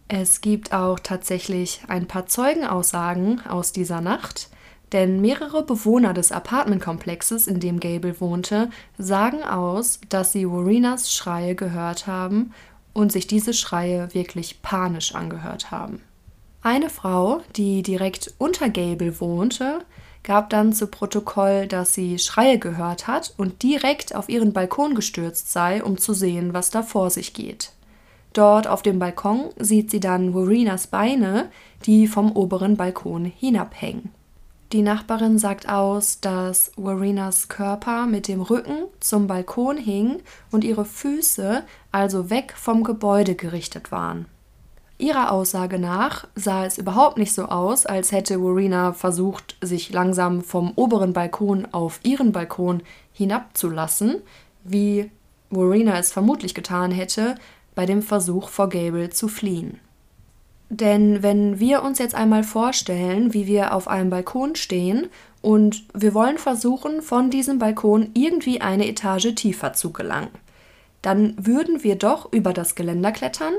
Es 0.07 0.41
gibt 0.41 0.73
auch 0.73 0.99
tatsächlich 0.99 1.81
ein 1.87 2.07
paar 2.07 2.27
Zeugenaussagen 2.27 3.45
aus 3.45 3.71
dieser 3.71 4.01
Nacht, 4.01 4.49
denn 4.93 5.19
mehrere 5.19 5.63
Bewohner 5.63 6.13
des 6.13 6.31
Apartmentkomplexes, 6.31 7.47
in 7.47 7.59
dem 7.59 7.79
Gable 7.79 8.21
wohnte, 8.21 8.69
sagen 8.97 9.43
aus, 9.43 9.99
dass 10.07 10.31
sie 10.31 10.49
Warinas 10.49 11.13
Schreie 11.13 11.55
gehört 11.55 12.07
haben 12.07 12.53
und 12.93 13.11
sich 13.11 13.27
diese 13.27 13.53
Schreie 13.53 14.13
wirklich 14.13 14.61
panisch 14.61 15.13
angehört 15.13 15.71
haben. 15.71 16.01
Eine 16.61 16.89
Frau, 16.89 17.41
die 17.55 17.83
direkt 17.83 18.33
unter 18.37 18.69
Gable 18.69 19.19
wohnte, 19.19 19.81
gab 20.27 20.49
dann 20.49 20.73
zu 20.73 20.87
Protokoll, 20.87 21.67
dass 21.67 21.93
sie 21.93 22.19
Schreie 22.19 22.59
gehört 22.59 23.07
hat 23.07 23.33
und 23.37 23.63
direkt 23.63 24.13
auf 24.13 24.27
ihren 24.27 24.51
Balkon 24.51 24.93
gestürzt 24.93 25.53
sei, 25.53 25.81
um 25.81 25.97
zu 25.97 26.13
sehen, 26.13 26.53
was 26.53 26.69
da 26.69 26.83
vor 26.83 27.09
sich 27.09 27.33
geht. 27.33 27.71
Dort 28.33 28.67
auf 28.67 28.81
dem 28.81 28.99
Balkon 28.99 29.51
sieht 29.57 29.89
sie 29.89 30.01
dann 30.01 30.33
Warinas 30.33 30.87
Beine, 30.87 31.49
die 31.85 32.07
vom 32.07 32.33
oberen 32.33 32.75
Balkon 32.75 33.23
hinabhängen. 33.23 34.09
Die 34.73 34.81
Nachbarin 34.81 35.39
sagt 35.39 35.69
aus, 35.69 36.19
dass 36.19 36.73
Warinas 36.75 37.47
Körper 37.47 38.05
mit 38.05 38.27
dem 38.27 38.41
Rücken 38.41 38.83
zum 38.99 39.27
Balkon 39.27 39.77
hing 39.77 40.21
und 40.51 40.65
ihre 40.65 40.83
Füße 40.83 41.63
also 41.93 42.29
weg 42.29 42.53
vom 42.57 42.83
Gebäude 42.83 43.35
gerichtet 43.35 43.93
waren. 43.93 44.25
Ihrer 44.99 45.31
Aussage 45.31 45.77
nach 45.77 46.27
sah 46.33 46.65
es 46.65 46.79
überhaupt 46.79 47.17
nicht 47.17 47.33
so 47.33 47.45
aus, 47.45 47.85
als 47.85 48.11
hätte 48.11 48.41
Warina 48.41 48.93
versucht, 48.93 49.55
sich 49.61 49.91
langsam 49.91 50.41
vom 50.41 50.71
oberen 50.75 51.13
Balkon 51.13 51.67
auf 51.71 51.99
ihren 52.01 52.31
Balkon 52.31 52.81
hinabzulassen, 53.13 54.23
wie 54.63 55.11
Warina 55.51 55.99
es 55.99 56.11
vermutlich 56.11 56.55
getan 56.55 56.91
hätte 56.91 57.35
bei 57.75 57.85
dem 57.85 58.01
Versuch 58.01 58.49
vor 58.49 58.69
Gable 58.69 59.11
zu 59.11 59.27
fliehen. 59.27 59.79
Denn 60.69 61.21
wenn 61.21 61.59
wir 61.59 61.83
uns 61.83 61.99
jetzt 61.99 62.15
einmal 62.15 62.43
vorstellen, 62.43 63.33
wie 63.33 63.45
wir 63.45 63.73
auf 63.75 63.87
einem 63.87 64.09
Balkon 64.09 64.55
stehen 64.55 65.07
und 65.41 65.83
wir 65.93 66.15
wollen 66.15 66.39
versuchen, 66.39 67.03
von 67.03 67.29
diesem 67.29 67.59
Balkon 67.59 68.09
irgendwie 68.15 68.61
eine 68.61 68.87
Etage 68.87 69.33
tiefer 69.35 69.73
zu 69.73 69.93
gelangen, 69.93 70.31
dann 71.03 71.35
würden 71.37 71.83
wir 71.83 71.95
doch 71.95 72.33
über 72.33 72.51
das 72.51 72.73
Geländer 72.75 73.11
klettern 73.11 73.53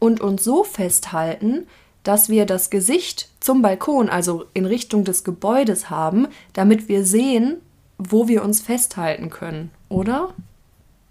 und 0.00 0.20
uns 0.20 0.42
so 0.42 0.64
festhalten, 0.64 1.68
dass 2.02 2.28
wir 2.28 2.46
das 2.46 2.70
Gesicht 2.70 3.28
zum 3.38 3.62
Balkon, 3.62 4.08
also 4.08 4.46
in 4.54 4.66
Richtung 4.66 5.04
des 5.04 5.22
Gebäudes 5.22 5.90
haben, 5.90 6.26
damit 6.52 6.88
wir 6.88 7.04
sehen, 7.04 7.58
wo 7.98 8.26
wir 8.26 8.42
uns 8.42 8.60
festhalten 8.60 9.30
können, 9.30 9.70
oder? 9.88 10.34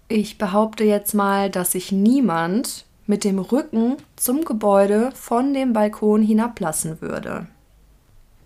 Ich 0.08 0.36
behaupte 0.36 0.84
jetzt 0.84 1.14
mal, 1.14 1.48
dass 1.48 1.72
sich 1.72 1.92
niemand 1.92 2.84
mit 3.06 3.24
dem 3.24 3.38
Rücken 3.38 3.96
zum 4.16 4.44
Gebäude 4.44 5.12
von 5.14 5.54
dem 5.54 5.72
Balkon 5.72 6.22
hinablassen 6.22 7.00
würde. 7.00 7.46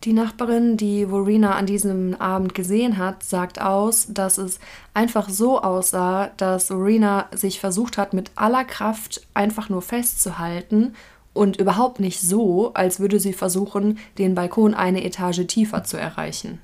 Die 0.05 0.13
Nachbarin, 0.13 0.77
die 0.77 1.07
Vorina 1.07 1.55
an 1.55 1.65
diesem 1.65 2.15
Abend 2.21 2.55
gesehen 2.55 2.99
hat, 2.99 3.23
sagt 3.23 3.59
aus, 3.59 4.09
dass 4.11 4.37
es 4.37 4.61
einfach 4.93 5.31
so 5.31 5.63
aussah, 5.63 6.31
dass 6.37 6.67
Vorina 6.67 7.29
sich 7.33 7.59
versucht 7.59 7.97
hat, 7.97 8.13
mit 8.13 8.31
aller 8.35 8.65
Kraft 8.65 9.27
einfach 9.33 9.71
nur 9.71 9.81
festzuhalten 9.81 10.95
und 11.33 11.57
überhaupt 11.57 12.01
nicht 12.01 12.21
so, 12.21 12.75
als 12.75 13.01
würde 13.01 13.19
sie 13.19 13.33
versuchen, 13.33 13.99
den 14.19 14.35
Balkon 14.35 14.75
eine 14.75 15.03
Etage 15.05 15.47
tiefer 15.47 15.85
zu 15.85 15.97
erreichen. 15.97 16.61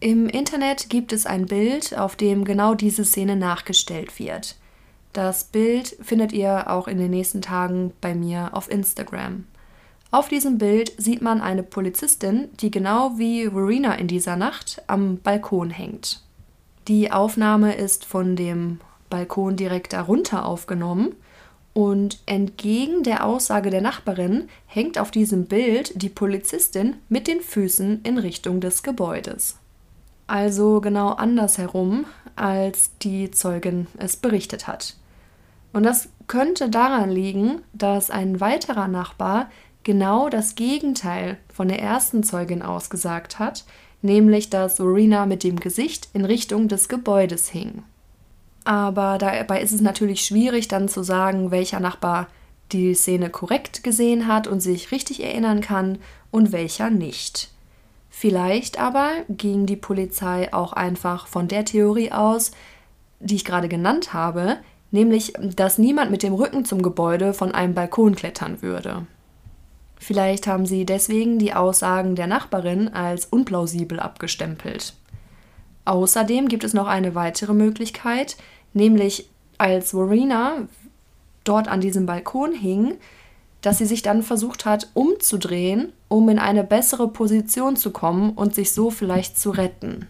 Im 0.00 0.26
Internet 0.26 0.88
gibt 0.88 1.12
es 1.12 1.26
ein 1.26 1.46
Bild, 1.46 1.98
auf 1.98 2.16
dem 2.16 2.44
genau 2.46 2.74
diese 2.74 3.04
Szene 3.04 3.36
nachgestellt 3.36 4.18
wird. 4.18 4.56
Das 5.12 5.44
Bild 5.44 5.96
findet 6.00 6.32
ihr 6.32 6.70
auch 6.70 6.88
in 6.88 6.96
den 6.96 7.10
nächsten 7.10 7.42
Tagen 7.42 7.92
bei 8.00 8.14
mir 8.14 8.50
auf 8.52 8.70
Instagram. 8.70 9.44
Auf 10.10 10.28
diesem 10.28 10.56
Bild 10.56 10.92
sieht 10.96 11.20
man 11.20 11.42
eine 11.42 11.62
Polizistin, 11.62 12.48
die 12.60 12.70
genau 12.70 13.18
wie 13.18 13.50
Verena 13.50 13.94
in 13.94 14.08
dieser 14.08 14.36
Nacht 14.36 14.82
am 14.86 15.18
Balkon 15.18 15.68
hängt. 15.68 16.22
Die 16.88 17.12
Aufnahme 17.12 17.74
ist 17.74 18.06
von 18.06 18.34
dem 18.34 18.80
Balkon 19.10 19.56
direkt 19.56 19.92
darunter 19.92 20.46
aufgenommen 20.46 21.14
und 21.74 22.20
entgegen 22.24 23.02
der 23.02 23.26
Aussage 23.26 23.68
der 23.68 23.82
Nachbarin 23.82 24.48
hängt 24.66 24.98
auf 24.98 25.10
diesem 25.10 25.44
Bild 25.44 25.92
die 26.00 26.08
Polizistin 26.08 26.96
mit 27.10 27.28
den 27.28 27.42
Füßen 27.42 28.00
in 28.02 28.16
Richtung 28.16 28.60
des 28.60 28.82
Gebäudes. 28.82 29.58
Also 30.26 30.80
genau 30.80 31.10
andersherum, 31.10 32.06
als 32.34 32.92
die 33.02 33.30
Zeugin 33.30 33.86
es 33.98 34.16
berichtet 34.16 34.66
hat. 34.66 34.96
Und 35.72 35.82
das 35.82 36.08
könnte 36.26 36.70
daran 36.70 37.10
liegen, 37.10 37.60
dass 37.72 38.10
ein 38.10 38.40
weiterer 38.40 38.88
Nachbar 38.88 39.50
genau 39.84 40.28
das 40.28 40.54
Gegenteil 40.54 41.38
von 41.52 41.68
der 41.68 41.80
ersten 41.80 42.22
Zeugin 42.22 42.62
ausgesagt 42.62 43.38
hat, 43.38 43.64
nämlich 44.02 44.50
dass 44.50 44.76
Serena 44.76 45.26
mit 45.26 45.44
dem 45.44 45.60
Gesicht 45.60 46.08
in 46.12 46.24
Richtung 46.24 46.68
des 46.68 46.88
Gebäudes 46.88 47.48
hing. 47.48 47.82
Aber 48.64 49.18
dabei 49.18 49.62
ist 49.62 49.72
es 49.72 49.80
natürlich 49.80 50.24
schwierig 50.24 50.68
dann 50.68 50.88
zu 50.88 51.02
sagen, 51.02 51.50
welcher 51.50 51.80
Nachbar 51.80 52.28
die 52.72 52.94
Szene 52.94 53.30
korrekt 53.30 53.82
gesehen 53.82 54.26
hat 54.26 54.46
und 54.46 54.60
sich 54.60 54.92
richtig 54.92 55.22
erinnern 55.22 55.60
kann 55.62 55.98
und 56.30 56.52
welcher 56.52 56.90
nicht. 56.90 57.50
Vielleicht 58.10 58.78
aber 58.78 59.10
ging 59.28 59.66
die 59.66 59.76
Polizei 59.76 60.52
auch 60.52 60.72
einfach 60.72 61.26
von 61.26 61.48
der 61.48 61.64
Theorie 61.64 62.12
aus, 62.12 62.50
die 63.20 63.36
ich 63.36 63.44
gerade 63.44 63.68
genannt 63.68 64.12
habe, 64.12 64.58
nämlich 64.90 65.32
dass 65.56 65.78
niemand 65.78 66.10
mit 66.10 66.22
dem 66.22 66.34
Rücken 66.34 66.64
zum 66.64 66.82
Gebäude 66.82 67.32
von 67.32 67.52
einem 67.52 67.74
Balkon 67.74 68.14
klettern 68.14 68.60
würde. 68.60 69.06
Vielleicht 69.98 70.46
haben 70.46 70.64
sie 70.64 70.86
deswegen 70.86 71.38
die 71.38 71.54
Aussagen 71.54 72.14
der 72.14 72.26
Nachbarin 72.26 72.88
als 72.88 73.26
unplausibel 73.26 74.00
abgestempelt. 74.00 74.94
Außerdem 75.84 76.48
gibt 76.48 76.64
es 76.64 76.74
noch 76.74 76.86
eine 76.86 77.14
weitere 77.14 77.54
Möglichkeit, 77.54 78.36
nämlich 78.74 79.28
als 79.56 79.94
Warina 79.94 80.68
dort 81.44 81.68
an 81.68 81.80
diesem 81.80 82.06
Balkon 82.06 82.52
hing, 82.52 82.94
dass 83.60 83.78
sie 83.78 83.86
sich 83.86 84.02
dann 84.02 84.22
versucht 84.22 84.64
hat, 84.64 84.88
umzudrehen, 84.94 85.92
um 86.06 86.28
in 86.28 86.38
eine 86.38 86.62
bessere 86.62 87.08
Position 87.08 87.76
zu 87.76 87.90
kommen 87.90 88.30
und 88.30 88.54
sich 88.54 88.72
so 88.72 88.90
vielleicht 88.90 89.38
zu 89.38 89.50
retten. 89.50 90.06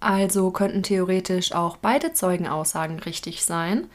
Also 0.00 0.50
könnten 0.50 0.82
theoretisch 0.82 1.52
auch 1.52 1.76
beide 1.76 2.12
Zeugenaussagen 2.12 2.98
richtig 3.00 3.44
sein, 3.44 3.88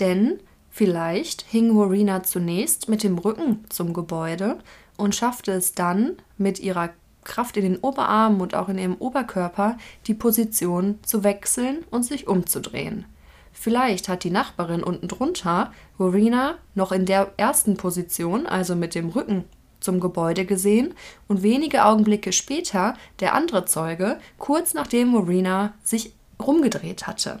denn 0.00 0.40
vielleicht 0.70 1.42
hing 1.42 1.76
Warina 1.76 2.22
zunächst 2.22 2.88
mit 2.88 3.02
dem 3.02 3.18
Rücken 3.18 3.64
zum 3.68 3.92
Gebäude 3.92 4.58
und 4.96 5.14
schaffte 5.14 5.52
es 5.52 5.74
dann 5.74 6.16
mit 6.38 6.60
ihrer 6.60 6.90
Kraft 7.24 7.56
in 7.56 7.64
den 7.64 7.78
Oberarmen 7.78 8.40
und 8.40 8.54
auch 8.54 8.68
in 8.68 8.78
ihrem 8.78 8.96
Oberkörper 8.96 9.76
die 10.06 10.14
Position 10.14 10.98
zu 11.02 11.22
wechseln 11.22 11.84
und 11.90 12.04
sich 12.04 12.26
umzudrehen. 12.26 13.04
Vielleicht 13.52 14.08
hat 14.08 14.24
die 14.24 14.30
Nachbarin 14.30 14.82
unten 14.82 15.08
drunter 15.08 15.72
Rowena 15.98 16.54
noch 16.74 16.92
in 16.92 17.04
der 17.04 17.32
ersten 17.36 17.76
Position, 17.76 18.46
also 18.46 18.74
mit 18.74 18.94
dem 18.94 19.10
Rücken 19.10 19.44
zum 19.80 20.00
Gebäude 20.00 20.44
gesehen 20.44 20.94
und 21.26 21.42
wenige 21.42 21.84
Augenblicke 21.84 22.32
später 22.32 22.94
der 23.18 23.34
andere 23.34 23.64
Zeuge, 23.64 24.18
kurz 24.38 24.74
nachdem 24.74 25.14
Rowena 25.14 25.74
sich 25.82 26.14
rumgedreht 26.40 27.06
hatte. 27.06 27.40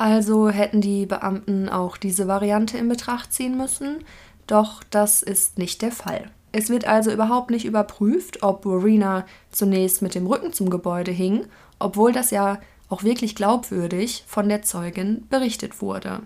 Also 0.00 0.48
hätten 0.48 0.80
die 0.80 1.04
Beamten 1.04 1.68
auch 1.68 1.98
diese 1.98 2.26
Variante 2.26 2.78
in 2.78 2.88
Betracht 2.88 3.34
ziehen 3.34 3.58
müssen, 3.58 4.02
doch 4.46 4.82
das 4.88 5.22
ist 5.22 5.58
nicht 5.58 5.82
der 5.82 5.92
Fall. 5.92 6.30
Es 6.52 6.70
wird 6.70 6.86
also 6.86 7.12
überhaupt 7.12 7.50
nicht 7.50 7.66
überprüft, 7.66 8.42
ob 8.42 8.64
Rowena 8.64 9.26
zunächst 9.50 10.00
mit 10.00 10.14
dem 10.14 10.26
Rücken 10.26 10.54
zum 10.54 10.70
Gebäude 10.70 11.10
hing, 11.10 11.44
obwohl 11.78 12.12
das 12.12 12.30
ja 12.30 12.60
auch 12.88 13.02
wirklich 13.02 13.34
glaubwürdig 13.34 14.24
von 14.26 14.48
der 14.48 14.62
Zeugin 14.62 15.26
berichtet 15.28 15.82
wurde. 15.82 16.22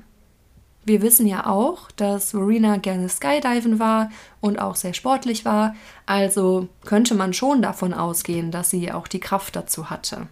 Wir 0.84 1.02
wissen 1.02 1.26
ja 1.26 1.44
auch, 1.44 1.90
dass 1.90 2.30
Verena 2.30 2.76
gerne 2.76 3.08
Skydiven 3.08 3.80
war 3.80 4.08
und 4.40 4.60
auch 4.60 4.76
sehr 4.76 4.94
sportlich 4.94 5.44
war, 5.44 5.74
also 6.06 6.68
könnte 6.84 7.16
man 7.16 7.32
schon 7.32 7.60
davon 7.60 7.92
ausgehen, 7.92 8.52
dass 8.52 8.70
sie 8.70 8.92
auch 8.92 9.08
die 9.08 9.18
Kraft 9.18 9.56
dazu 9.56 9.90
hatte. 9.90 10.28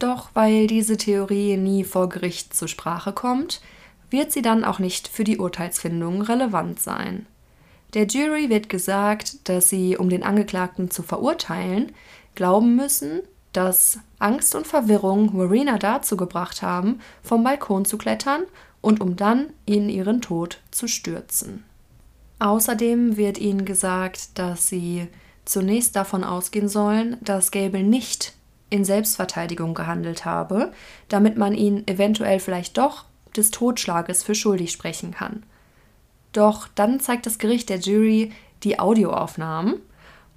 Doch 0.00 0.30
weil 0.34 0.66
diese 0.66 0.96
Theorie 0.96 1.56
nie 1.56 1.84
vor 1.84 2.08
Gericht 2.08 2.54
zur 2.54 2.68
Sprache 2.68 3.12
kommt, 3.12 3.60
wird 4.08 4.32
sie 4.32 4.42
dann 4.42 4.64
auch 4.64 4.80
nicht 4.80 5.06
für 5.06 5.24
die 5.24 5.38
Urteilsfindung 5.38 6.22
relevant 6.22 6.80
sein. 6.80 7.26
Der 7.94 8.06
Jury 8.06 8.48
wird 8.48 8.68
gesagt, 8.68 9.48
dass 9.48 9.68
sie, 9.68 9.96
um 9.96 10.08
den 10.08 10.22
Angeklagten 10.22 10.90
zu 10.90 11.02
verurteilen, 11.02 11.92
glauben 12.34 12.76
müssen, 12.76 13.20
dass 13.52 13.98
Angst 14.18 14.54
und 14.54 14.66
Verwirrung 14.66 15.36
Marina 15.36 15.76
dazu 15.76 16.16
gebracht 16.16 16.62
haben, 16.62 17.00
vom 17.22 17.44
Balkon 17.44 17.84
zu 17.84 17.98
klettern 17.98 18.44
und 18.80 19.00
um 19.00 19.16
dann 19.16 19.50
in 19.66 19.88
ihren 19.88 20.22
Tod 20.22 20.60
zu 20.70 20.88
stürzen. 20.88 21.64
Außerdem 22.38 23.18
wird 23.18 23.36
ihnen 23.36 23.66
gesagt, 23.66 24.38
dass 24.38 24.68
sie 24.68 25.08
zunächst 25.44 25.94
davon 25.94 26.24
ausgehen 26.24 26.68
sollen, 26.68 27.18
dass 27.20 27.50
Gable 27.50 27.82
nicht 27.82 28.34
in 28.70 28.84
Selbstverteidigung 28.84 29.74
gehandelt 29.74 30.24
habe, 30.24 30.72
damit 31.08 31.36
man 31.36 31.54
ihn 31.54 31.86
eventuell 31.86 32.40
vielleicht 32.40 32.78
doch 32.78 33.04
des 33.36 33.50
Totschlages 33.50 34.22
für 34.22 34.34
schuldig 34.34 34.72
sprechen 34.72 35.12
kann. 35.12 35.42
Doch 36.32 36.68
dann 36.74 37.00
zeigt 37.00 37.26
das 37.26 37.38
Gericht 37.38 37.68
der 37.68 37.78
Jury 37.78 38.32
die 38.62 38.78
Audioaufnahmen 38.78 39.80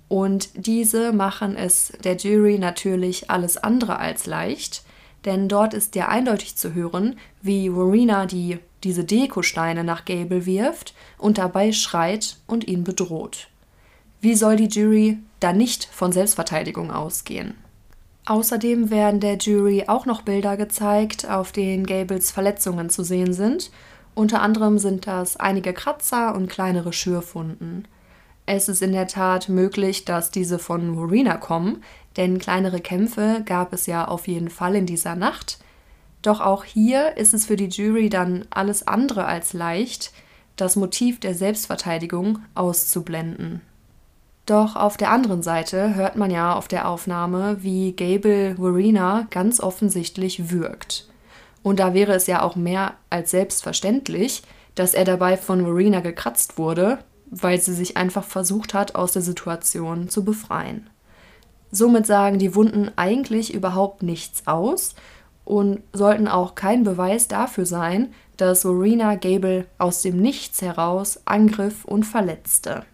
und 0.08 0.50
diese 0.56 1.12
machen 1.12 1.56
es 1.56 1.94
der 2.04 2.18
Jury 2.18 2.60
natürlich 2.60 3.30
alles 3.30 3.58
andere 3.58 3.98
als 3.98 4.26
leicht, 4.26 4.84
denn 5.26 5.48
dort 5.48 5.74
ist 5.74 5.96
ja 5.96 6.10
eindeutig 6.10 6.56
zu 6.56 6.74
hören, 6.74 7.18
wie 7.42 7.68
Rowena 7.68 8.26
die, 8.26 8.60
diese 8.84 9.06
Dekosteine 9.06 9.84
nach 9.84 10.06
Gable 10.06 10.46
wirft 10.46 10.94
und 11.18 11.38
dabei 11.38 11.72
schreit 11.72 12.38
und 12.48 12.68
ihn 12.68 12.84
bedroht. 12.84 13.48
Wie 14.22 14.36
soll 14.36 14.56
die 14.56 14.68
Jury 14.68 15.18
da 15.40 15.54
nicht 15.54 15.86
von 15.86 16.12
Selbstverteidigung 16.12 16.92
ausgehen? 16.92 17.56
Außerdem 18.26 18.90
werden 18.90 19.20
der 19.20 19.38
Jury 19.38 19.86
auch 19.88 20.06
noch 20.06 20.22
Bilder 20.22 20.56
gezeigt, 20.56 21.30
auf 21.30 21.52
denen 21.52 21.86
Gables 21.86 22.32
Verletzungen 22.32 22.90
zu 22.90 23.04
sehen 23.04 23.34
sind. 23.34 23.70
Unter 24.16 24.42
anderem 24.42 24.78
sind 24.78 25.08
das 25.08 25.38
einige 25.38 25.74
Kratzer 25.74 26.34
und 26.36 26.50
kleinere 26.50 26.94
Schürfwunden. 26.94 27.88
Es 28.46 28.70
ist 28.70 28.82
in 28.82 28.92
der 28.92 29.08
Tat 29.08 29.50
möglich, 29.50 30.06
dass 30.06 30.32
diese 30.32 30.60
von 30.60 30.90
Morena 30.90 31.38
kommen, 31.38 31.84
denn 32.18 32.40
kleinere 32.40 32.80
Kämpfe 32.80 33.42
gab 33.46 33.74
es 33.74 33.88
ja 33.88 34.08
auf 34.08 34.28
jeden 34.28 34.50
Fall 34.50 34.76
in 34.76 34.86
dieser 34.86 35.16
Nacht. 35.16 35.60
Doch 36.22 36.40
auch 36.40 36.64
hier 36.64 37.18
ist 37.18 37.34
es 37.34 37.46
für 37.46 37.56
die 37.58 37.68
Jury 37.68 38.10
dann 38.10 38.46
alles 38.50 38.88
andere 38.88 39.26
als 39.26 39.54
leicht, 39.54 40.14
das 40.56 40.76
Motiv 40.76 41.20
der 41.20 41.36
Selbstverteidigung 41.36 42.40
auszublenden. 42.54 43.62
Doch 44.46 44.76
auf 44.76 44.98
der 44.98 45.10
anderen 45.10 45.42
Seite 45.42 45.96
hört 45.96 46.18
man 46.18 46.30
ja 46.30 46.54
auf 46.54 46.68
der 46.68 46.90
Aufnahme, 46.90 47.58
wie 47.62 47.94
Gable 47.94 48.56
Verena 48.56 49.26
ganz 49.30 49.62
offensichtlich 49.62 50.52
wirkt. 50.52 51.08
Und 51.62 51.80
da 51.80 51.94
wäre 51.94 52.14
es 52.14 52.28
ja 52.28 52.42
auch 52.42 52.58
mehr 52.58 52.96
als 53.10 53.32
selbstverständlich, 53.32 54.44
dass 54.76 54.94
er 54.94 55.06
dabei 55.06 55.38
von 55.38 55.62
Verena 55.62 56.02
gekratzt 56.02 56.58
wurde, 56.58 57.00
weil 57.28 57.60
sie 57.62 57.74
sich 57.74 57.96
einfach 57.96 58.26
versucht 58.26 58.74
hat, 58.74 58.96
aus 58.96 59.14
der 59.14 59.22
Situation 59.22 60.10
zu 60.10 60.26
befreien. 60.26 60.90
Somit 61.72 62.06
sagen 62.06 62.38
die 62.38 62.54
Wunden 62.54 62.92
eigentlich 62.98 63.54
überhaupt 63.54 64.04
nichts 64.04 64.46
aus 64.46 64.94
und 65.46 65.82
sollten 65.94 66.28
auch 66.28 66.54
kein 66.56 66.84
Beweis 66.84 67.30
dafür 67.30 67.66
sein, 67.66 68.14
dass 68.38 68.62
Verena 68.62 69.16
Gable 69.16 69.66
aus 69.78 70.02
dem 70.02 70.18
Nichts 70.18 70.62
heraus 70.62 71.22
angriff 71.26 71.86
und 71.86 72.04
verletzte. 72.04 72.86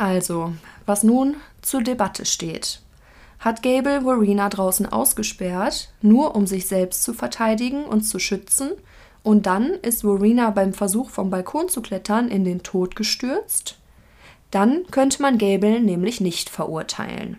Also, 0.00 0.54
was 0.86 1.04
nun 1.04 1.36
zur 1.60 1.82
Debatte 1.82 2.24
steht. 2.24 2.80
Hat 3.38 3.62
Gable 3.62 4.00
Verena 4.00 4.48
draußen 4.48 4.90
ausgesperrt, 4.90 5.92
nur 6.00 6.34
um 6.34 6.46
sich 6.46 6.66
selbst 6.66 7.02
zu 7.02 7.12
verteidigen 7.12 7.84
und 7.84 8.00
zu 8.00 8.18
schützen, 8.18 8.70
und 9.22 9.44
dann 9.44 9.66
ist 9.82 10.02
Rowena 10.02 10.52
beim 10.52 10.72
Versuch 10.72 11.10
vom 11.10 11.28
Balkon 11.28 11.68
zu 11.68 11.82
klettern 11.82 12.28
in 12.28 12.44
den 12.44 12.62
Tod 12.62 12.96
gestürzt. 12.96 13.76
Dann 14.50 14.86
könnte 14.90 15.20
man 15.20 15.36
Gable 15.36 15.80
nämlich 15.80 16.22
nicht 16.22 16.48
verurteilen. 16.48 17.36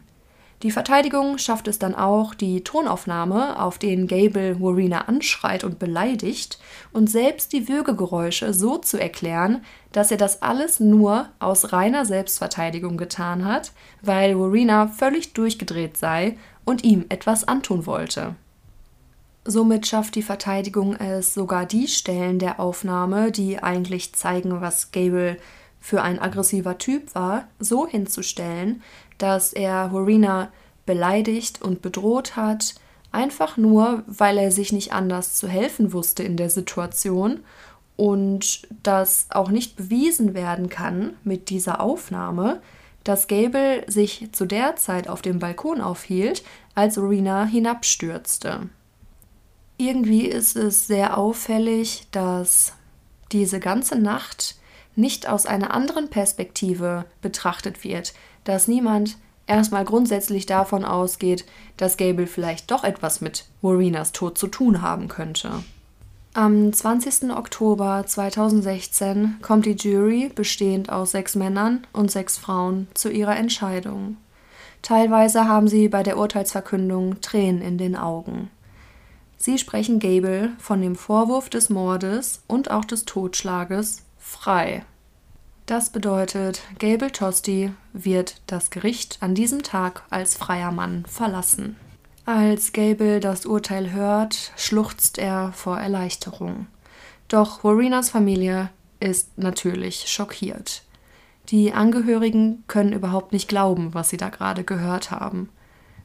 Die 0.64 0.70
Verteidigung 0.70 1.40
schafft 1.40 1.68
es 1.68 1.80
dann 1.80 1.96
auch, 1.96 2.36
die 2.36 2.64
Tonaufnahme, 2.64 3.60
auf 3.60 3.80
denen 3.80 4.06
Gable 4.06 4.58
Rowena 4.58 5.06
anschreit 5.08 5.64
und 5.64 5.80
beleidigt, 5.80 6.60
und 6.94 7.10
selbst 7.10 7.52
die 7.52 7.68
Würgegeräusche 7.68 8.54
so 8.54 8.78
zu 8.78 9.00
erklären, 9.00 9.64
dass 9.92 10.12
er 10.12 10.18
das 10.18 10.44
alles 10.44 10.80
nur 10.80 11.30
aus 11.40 11.74
reiner 11.74 12.06
Selbstverteidigung 12.06 12.98
getan 12.98 13.44
hat, 13.44 13.72
weil 14.04 14.34
Rowena 14.34 14.88
völlig 14.88 15.34
durchgedreht 15.34 15.98
sei 15.98 16.38
und 16.64 16.84
ihm 16.84 17.06
etwas 17.10 17.48
antun 17.48 17.88
wollte. 17.88 18.36
Somit 19.44 19.88
schafft 19.88 20.14
die 20.14 20.22
Verteidigung 20.22 20.96
es, 20.96 21.34
sogar 21.34 21.66
die 21.66 21.88
Stellen 21.88 22.38
der 22.38 22.60
Aufnahme, 22.60 23.32
die 23.32 23.58
eigentlich 23.58 24.14
zeigen, 24.14 24.62
was 24.62 24.92
Gable 24.92 25.38
für 25.80 26.04
ein 26.04 26.20
aggressiver 26.20 26.78
Typ 26.78 27.16
war, 27.16 27.46
so 27.58 27.88
hinzustellen, 27.88 28.84
dass 29.22 29.54
er 29.54 29.92
Horina 29.92 30.52
beleidigt 30.86 31.62
und 31.62 31.82
bedroht 31.82 32.36
hat, 32.36 32.76
einfach 33.12 33.58
nur, 33.58 34.04
weil 34.08 34.38
er 34.38 34.52
sich 34.52 34.72
nicht 34.72 34.94
anders 34.94 35.36
zu 35.36 35.48
helfen 35.48 35.94
wusste 35.94 36.24
in 36.24 36.38
der 36.38 36.50
Situation 36.50 37.42
und 37.98 38.68
dass 38.84 39.28
auch 39.30 39.50
nicht 39.50 39.76
bewiesen 39.76 40.34
werden 40.34 40.70
kann 40.70 41.14
mit 41.24 41.50
dieser 41.50 41.82
Aufnahme, 41.82 42.62
dass 43.04 43.28
Gable 43.28 43.84
sich 43.88 44.30
zu 44.32 44.46
der 44.46 44.76
Zeit 44.76 45.08
auf 45.08 45.22
dem 45.22 45.40
Balkon 45.40 45.82
aufhielt, 45.82 46.44
als 46.76 46.98
Orina 46.98 47.46
hinabstürzte. 47.46 48.70
Irgendwie 49.78 50.26
ist 50.26 50.56
es 50.56 50.88
sehr 50.88 51.18
auffällig, 51.18 52.08
dass 52.12 52.74
diese 53.32 53.60
ganze 53.60 53.98
Nacht 53.98 54.56
nicht 54.96 55.28
aus 55.28 55.46
einer 55.46 55.74
anderen 55.74 56.10
Perspektive 56.10 57.06
betrachtet 57.22 57.84
wird, 57.84 58.14
dass 58.44 58.68
niemand 58.68 59.18
erstmal 59.48 59.86
grundsätzlich 59.86 60.46
davon 60.46 60.86
ausgeht, 60.86 61.46
dass 61.78 61.98
Gable 61.98 62.28
vielleicht 62.28 62.72
doch 62.72 62.84
etwas 62.84 63.22
mit 63.22 63.46
Morinas 63.62 64.12
Tod 64.12 64.38
zu 64.38 64.48
tun 64.48 64.82
haben 64.82 65.08
könnte. 65.08 65.64
Am 66.34 66.72
20. 66.72 67.32
Oktober 67.36 68.06
2016 68.08 69.40
kommt 69.42 69.66
die 69.66 69.76
Jury, 69.76 70.32
bestehend 70.34 70.90
aus 70.90 71.12
sechs 71.12 71.36
Männern 71.36 71.86
und 71.92 72.10
sechs 72.10 72.38
Frauen, 72.38 72.88
zu 72.94 73.10
ihrer 73.10 73.36
Entscheidung. 73.36 74.16
Teilweise 74.82 75.48
haben 75.48 75.68
sie 75.68 75.90
bei 75.90 76.04
der 76.04 76.18
Urteilsverkündung 76.18 77.20
Tränen 77.20 77.62
in 77.62 77.78
den 77.78 77.98
Augen. 77.98 78.50
Sie 79.38 79.58
sprechen 79.58 80.00
Gable 80.00 80.52
von 80.58 80.82
dem 80.82 80.96
Vorwurf 80.96 81.50
des 81.50 81.70
Mordes 81.70 82.44
und 82.48 82.72
auch 82.72 82.86
des 82.86 83.04
Totschlages 83.06 84.04
frei. 84.18 84.86
Das 85.66 85.90
bedeutet, 85.90 86.62
Gable 86.80 87.12
Tosti 87.12 87.72
wird 87.94 88.42
das 88.48 88.70
Gericht 88.72 89.18
an 89.22 89.36
diesem 89.36 89.64
Tag 89.64 90.04
als 90.10 90.36
freier 90.36 90.72
Mann 90.72 91.06
verlassen. 91.08 91.76
Als 92.26 92.74
Gable 92.74 93.20
das 93.20 93.46
Urteil 93.46 93.92
hört, 93.92 94.52
schluchzt 94.58 95.18
er 95.18 95.54
vor 95.54 95.80
Erleichterung. 95.80 96.68
Doch 97.28 97.64
Warinas 97.64 98.10
Familie 98.10 98.70
ist 99.00 99.38
natürlich 99.38 100.06
schockiert. 100.08 100.84
Die 101.50 101.74
Angehörigen 101.74 102.64
können 102.68 102.94
überhaupt 102.94 103.34
nicht 103.34 103.48
glauben, 103.48 103.94
was 103.94 104.10
sie 104.10 104.18
da 104.18 104.30
gerade 104.30 104.64
gehört 104.64 105.12
haben. 105.12 105.50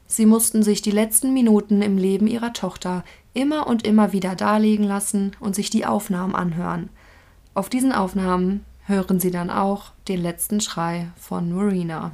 Sie 0.07 0.25
mussten 0.25 0.63
sich 0.63 0.81
die 0.81 0.91
letzten 0.91 1.33
Minuten 1.33 1.81
im 1.81 1.97
Leben 1.97 2.27
ihrer 2.27 2.53
Tochter 2.53 3.03
immer 3.33 3.67
und 3.67 3.85
immer 3.85 4.13
wieder 4.13 4.35
darlegen 4.35 4.85
lassen 4.85 5.35
und 5.39 5.53
sich 5.53 5.69
die 5.69 5.85
Aufnahmen 5.85 6.33
anhören. 6.33 6.89
Auf 7.53 7.69
diesen 7.69 7.91
Aufnahmen 7.91 8.65
hören 8.87 9.19
sie 9.19 9.31
dann 9.31 9.49
auch 9.49 9.91
den 10.07 10.21
letzten 10.21 10.61
Schrei 10.61 11.09
von 11.17 11.51
Marina. 11.51 12.11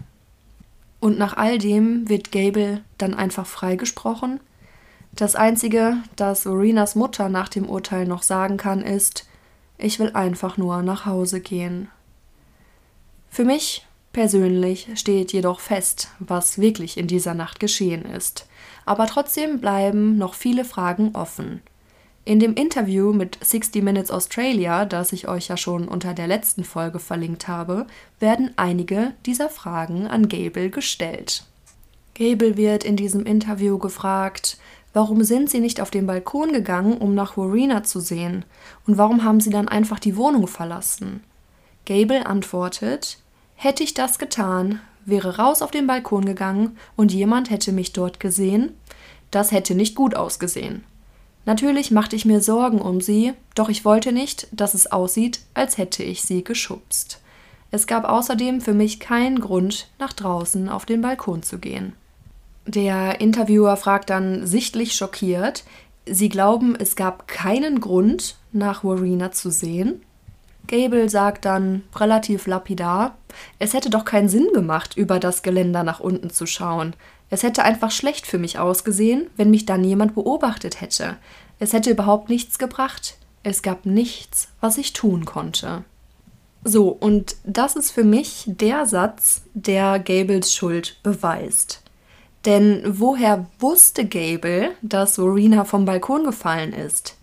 Und 0.99 1.17
nach 1.17 1.38
all 1.38 1.57
dem 1.57 2.09
wird 2.09 2.31
Gable 2.31 2.81
dann 2.97 3.13
einfach 3.13 3.45
freigesprochen. 3.45 4.39
Das 5.15 5.36
Einzige, 5.36 5.97
das 6.15 6.47
Orinas 6.47 6.95
Mutter 6.95 7.29
nach 7.29 7.49
dem 7.49 7.69
Urteil 7.69 8.05
noch 8.05 8.23
sagen 8.23 8.57
kann, 8.57 8.81
ist, 8.81 9.27
ich 9.77 9.99
will 9.99 10.12
einfach 10.13 10.57
nur 10.57 10.81
nach 10.81 11.05
Hause 11.05 11.39
gehen. 11.39 11.89
Für 13.29 13.43
mich 13.43 13.86
persönlich 14.12 14.89
steht 14.95 15.33
jedoch 15.33 15.59
fest, 15.59 16.09
was 16.19 16.59
wirklich 16.59 16.97
in 16.97 17.07
dieser 17.07 17.33
Nacht 17.33 17.59
geschehen 17.59 18.05
ist. 18.05 18.47
Aber 18.86 19.07
trotzdem 19.07 19.59
bleiben 19.59 20.17
noch 20.17 20.33
viele 20.33 20.65
Fragen 20.65 21.15
offen. 21.15 21.62
In 22.25 22.39
dem 22.39 22.53
Interview 22.53 23.12
mit 23.12 23.38
60 23.43 23.83
Minutes 23.83 24.09
Australia, 24.09 24.86
das 24.86 25.12
ich 25.12 25.27
euch 25.27 25.49
ja 25.49 25.57
schon 25.57 25.89
unter 25.89 26.13
der 26.13 26.27
letzten 26.27 26.63
Folge 26.63 26.99
verlinkt 26.99 27.49
habe, 27.49 27.86
werden 28.21 28.51
einige 28.55 29.12
dieser 29.25 29.49
Fragen 29.49 30.07
an 30.07 30.29
Gable 30.29 30.69
gestellt. 30.69 31.43
Gable 32.13 32.55
wird 32.55 32.86
in 32.86 32.95
diesem 32.95 33.25
Interview 33.25 33.77
gefragt, 33.77 34.57
warum 34.93 35.25
sind 35.25 35.49
Sie 35.49 35.59
nicht 35.59 35.81
auf 35.81 35.91
den 35.91 36.07
Balkon 36.07 36.53
gegangen, 36.53 36.97
um 36.97 37.13
nach 37.13 37.36
Warina 37.36 37.83
zu 37.83 37.99
sehen? 37.99 38.45
Und 38.88 38.97
warum 38.97 39.25
haben 39.25 39.41
Sie 39.41 39.49
dann 39.49 39.67
einfach 39.67 39.99
die 39.99 40.15
Wohnung 40.15 40.47
verlassen? 40.47 41.23
Gable 41.86 42.25
antwortet, 42.25 43.17
hätte 43.55 43.83
ich 43.83 43.95
das 43.95 44.17
getan, 44.17 44.79
wäre 45.03 45.36
raus 45.36 45.62
auf 45.62 45.71
den 45.71 45.88
Balkon 45.88 46.23
gegangen 46.23 46.77
und 46.95 47.12
jemand 47.12 47.49
hätte 47.49 47.73
mich 47.73 47.91
dort 47.91 48.21
gesehen, 48.21 48.71
das 49.29 49.51
hätte 49.51 49.75
nicht 49.75 49.93
gut 49.93 50.15
ausgesehen. 50.15 50.86
Natürlich 51.45 51.91
machte 51.91 52.15
ich 52.15 52.25
mir 52.25 52.41
Sorgen 52.41 52.79
um 52.79 53.01
sie, 53.01 53.34
doch 53.56 53.69
ich 53.69 53.84
wollte 53.84 54.12
nicht, 54.12 54.47
dass 54.51 54.73
es 54.73 54.91
aussieht, 54.91 55.41
als 55.53 55.77
hätte 55.77 56.03
ich 56.03 56.21
sie 56.23 56.43
geschubst. 56.43 57.21
Es 57.71 57.88
gab 57.88 58.06
außerdem 58.06 58.62
für 58.62 58.73
mich 58.73 58.99
keinen 58.99 59.39
Grund, 59.39 59.89
nach 59.99 60.13
draußen 60.13 60.69
auf 60.69 60.86
den 60.86 61.01
Balkon 61.01 61.43
zu 61.43 61.58
gehen. 61.58 61.93
Der 62.65 63.19
Interviewer 63.19 63.75
fragt 63.75 64.10
dann 64.10 64.47
sichtlich 64.47 64.93
schockiert, 64.93 65.63
Sie 66.06 66.27
glauben, 66.27 66.75
es 66.75 66.95
gab 66.95 67.27
keinen 67.27 67.79
Grund, 67.79 68.36
nach 68.51 68.84
Warina 68.84 69.32
zu 69.32 69.49
sehen? 69.49 70.01
Gable 70.67 71.10
sagt 71.10 71.45
dann 71.45 71.84
relativ 71.95 72.45
lapidar, 72.45 73.15
es 73.60 73.73
hätte 73.73 73.89
doch 73.89 74.06
keinen 74.06 74.29
Sinn 74.29 74.47
gemacht, 74.53 74.97
über 74.97 75.19
das 75.19 75.43
Geländer 75.43 75.84
nach 75.84 75.99
unten 75.99 76.29
zu 76.29 76.45
schauen. 76.45 76.93
Es 77.29 77.43
hätte 77.43 77.63
einfach 77.63 77.91
schlecht 77.91 78.27
für 78.27 78.38
mich 78.38 78.59
ausgesehen, 78.59 79.29
wenn 79.38 79.49
mich 79.49 79.65
dann 79.65 79.83
jemand 79.83 80.15
beobachtet 80.15 80.81
hätte. 80.81 81.17
Es 81.59 81.73
hätte 81.73 81.91
überhaupt 81.91 82.29
nichts 82.29 82.59
gebracht. 82.59 83.17
Es 83.43 83.62
gab 83.62 83.86
nichts, 83.86 84.49
was 84.62 84.77
ich 84.77 84.93
tun 84.93 85.25
konnte. 85.25 85.83
So, 86.63 86.89
und 86.89 87.36
das 87.43 87.75
ist 87.75 87.91
für 87.91 88.03
mich 88.03 88.43
der 88.45 88.86
Satz, 88.86 89.43
der 89.53 89.99
Gables 89.99 90.53
Schuld 90.53 90.97
beweist. 91.03 91.81
Denn 92.45 92.83
woher 92.86 93.47
wusste 93.59 94.05
Gable, 94.05 94.71
dass 94.81 95.19
Rowena 95.19 95.65
vom 95.65 95.86
Balkon 95.86 96.25
gefallen 96.25 96.73
ist? 96.73 97.17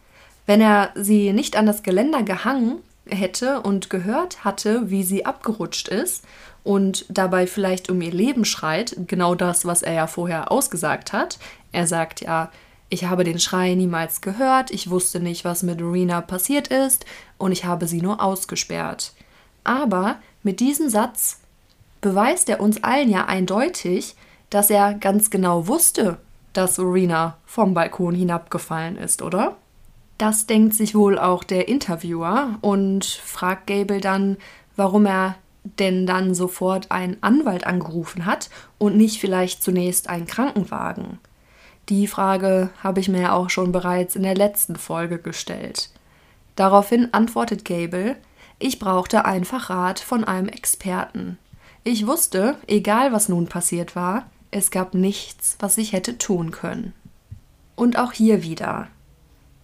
Wenn 0.46 0.60
er 0.60 0.90
sie 0.94 1.32
nicht 1.32 1.56
an 1.56 1.66
das 1.66 1.82
Geländer 1.82 2.22
gehangen 2.22 2.78
hätte 3.06 3.60
und 3.60 3.90
gehört 3.90 4.44
hatte, 4.44 4.90
wie 4.90 5.02
sie 5.02 5.24
abgerutscht 5.26 5.88
ist 5.88 6.24
und 6.64 7.06
dabei 7.08 7.46
vielleicht 7.46 7.90
um 7.90 8.00
ihr 8.00 8.12
Leben 8.12 8.44
schreit, 8.44 8.96
genau 9.06 9.34
das, 9.34 9.64
was 9.64 9.82
er 9.82 9.94
ja 9.94 10.06
vorher 10.06 10.52
ausgesagt 10.52 11.12
hat. 11.12 11.38
Er 11.72 11.86
sagt 11.86 12.20
ja, 12.20 12.50
ich 12.88 13.04
habe 13.04 13.24
den 13.24 13.38
Schrei 13.38 13.74
niemals 13.74 14.20
gehört, 14.20 14.70
ich 14.70 14.90
wusste 14.90 15.20
nicht, 15.20 15.44
was 15.44 15.62
mit 15.62 15.80
Rena 15.80 16.20
passiert 16.20 16.68
ist 16.68 17.06
und 17.38 17.52
ich 17.52 17.64
habe 17.64 17.86
sie 17.86 18.02
nur 18.02 18.20
ausgesperrt. 18.22 19.12
Aber 19.62 20.16
mit 20.42 20.60
diesem 20.60 20.88
Satz 20.88 21.40
beweist 22.00 22.48
er 22.48 22.60
uns 22.60 22.82
allen 22.82 23.10
ja 23.10 23.26
eindeutig, 23.26 24.16
dass 24.50 24.70
er 24.70 24.94
ganz 24.94 25.30
genau 25.30 25.68
wusste, 25.68 26.18
dass 26.52 26.80
Rena 26.80 27.36
vom 27.46 27.74
Balkon 27.74 28.14
hinabgefallen 28.14 28.96
ist, 28.96 29.22
oder? 29.22 29.56
Das 30.18 30.46
denkt 30.46 30.74
sich 30.74 30.94
wohl 30.94 31.18
auch 31.18 31.44
der 31.44 31.68
Interviewer 31.68 32.58
und 32.60 33.04
fragt 33.04 33.68
Gable 33.68 34.00
dann, 34.00 34.36
warum 34.76 35.06
er 35.06 35.36
denn 35.64 36.06
dann 36.06 36.34
sofort 36.34 36.90
einen 36.90 37.18
Anwalt 37.22 37.66
angerufen 37.66 38.26
hat 38.26 38.50
und 38.78 38.96
nicht 38.96 39.20
vielleicht 39.20 39.62
zunächst 39.62 40.08
einen 40.08 40.26
Krankenwagen. 40.26 41.18
Die 41.88 42.06
Frage 42.06 42.70
habe 42.82 43.00
ich 43.00 43.08
mir 43.08 43.34
auch 43.34 43.50
schon 43.50 43.72
bereits 43.72 44.16
in 44.16 44.22
der 44.22 44.34
letzten 44.34 44.76
Folge 44.76 45.18
gestellt. 45.18 45.90
Daraufhin 46.56 47.12
antwortet 47.12 47.64
Gable, 47.64 48.16
ich 48.58 48.78
brauchte 48.78 49.24
einfach 49.24 49.70
Rat 49.70 49.98
von 49.98 50.24
einem 50.24 50.48
Experten. 50.48 51.38
Ich 51.82 52.06
wusste, 52.06 52.56
egal 52.66 53.12
was 53.12 53.28
nun 53.28 53.46
passiert 53.46 53.96
war, 53.96 54.30
es 54.50 54.70
gab 54.70 54.94
nichts, 54.94 55.56
was 55.60 55.78
ich 55.78 55.92
hätte 55.92 56.18
tun 56.18 56.50
können. 56.50 56.92
Und 57.74 57.98
auch 57.98 58.12
hier 58.12 58.42
wieder. 58.42 58.88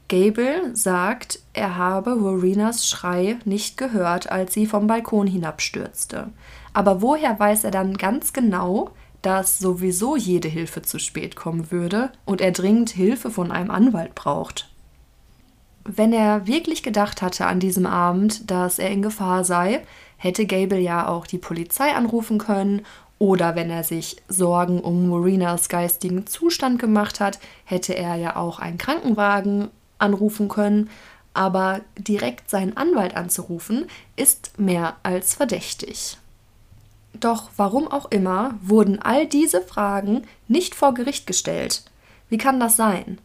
Gable 0.09 0.75
sagt, 0.75 1.41
er 1.53 1.77
habe 1.77 2.23
Warinas 2.23 2.89
Schrei 2.89 3.39
nicht 3.45 3.77
gehört, 3.77 4.31
als 4.31 4.55
sie 4.55 4.67
vom 4.67 4.87
Balkon 4.87 5.27
hinabstürzte. 5.27 6.29
Aber 6.73 7.03
woher 7.03 7.39
weiß 7.39 7.65
er 7.65 7.73
dann 7.73 7.97
ganz 7.97 8.33
genau, 8.33 8.91
dass 9.23 9.59
sowieso 9.59 10.15
jede 10.17 10.47
Hilfe 10.47 10.83
zu 10.83 11.01
spät 11.01 11.35
kommen 11.35 11.73
würde 11.73 12.13
und 12.25 12.41
er 12.41 12.53
dringend 12.53 12.91
Hilfe 12.91 13.31
von 13.31 13.51
einem 13.51 13.71
Anwalt 13.71 14.15
braucht? 14.15 14.71
Wenn 15.83 16.13
er 16.13 16.47
wirklich 16.47 16.83
gedacht 16.83 17.23
hatte 17.23 17.47
an 17.47 17.61
diesem 17.61 17.87
Abend, 17.87 18.51
dass 18.51 18.79
er 18.79 18.91
in 18.91 19.03
Gefahr 19.03 19.45
sei, 19.45 19.83
hätte 20.17 20.47
Gable 20.47 20.79
ja 20.81 21.09
auch 21.09 21.27
die 21.27 21.39
Polizei 21.39 21.95
anrufen 21.95 22.39
können 22.39 22.83
oder 23.19 23.55
wenn 23.57 23.71
er 23.71 23.83
sich 23.83 24.17
Sorgen 24.29 24.81
um 24.81 25.09
Marinas 25.09 25.69
geistigen 25.69 26.27
Zustand 26.27 26.79
gemacht 26.79 27.21
hat, 27.21 27.39
hätte 27.65 27.97
er 27.97 28.17
ja 28.17 28.37
auch 28.37 28.59
einen 28.59 28.79
Krankenwagen 28.79 29.69
anrufen 29.99 30.49
können, 30.49 30.91
aber 31.35 31.83
direkt 31.99 32.49
seinen 32.49 32.77
Anwalt 32.77 33.17
anzurufen, 33.17 33.87
ist 34.17 34.59
mehr 34.59 34.97
als 35.03 35.35
verdächtig. 35.35 36.19
Doch 37.21 37.51
warum 37.57 37.89
auch 37.89 38.11
immer 38.11 38.55
wurden 38.63 39.01
all 39.01 39.27
diese 39.27 39.61
Fragen 39.61 40.23
nicht 40.49 40.75
vor 40.75 40.95
Gericht 40.95 41.27
gestellt. 41.27 41.85
Wie 42.29 42.39
kann 42.39 42.61
das 42.61 42.77
sein? 42.77 43.19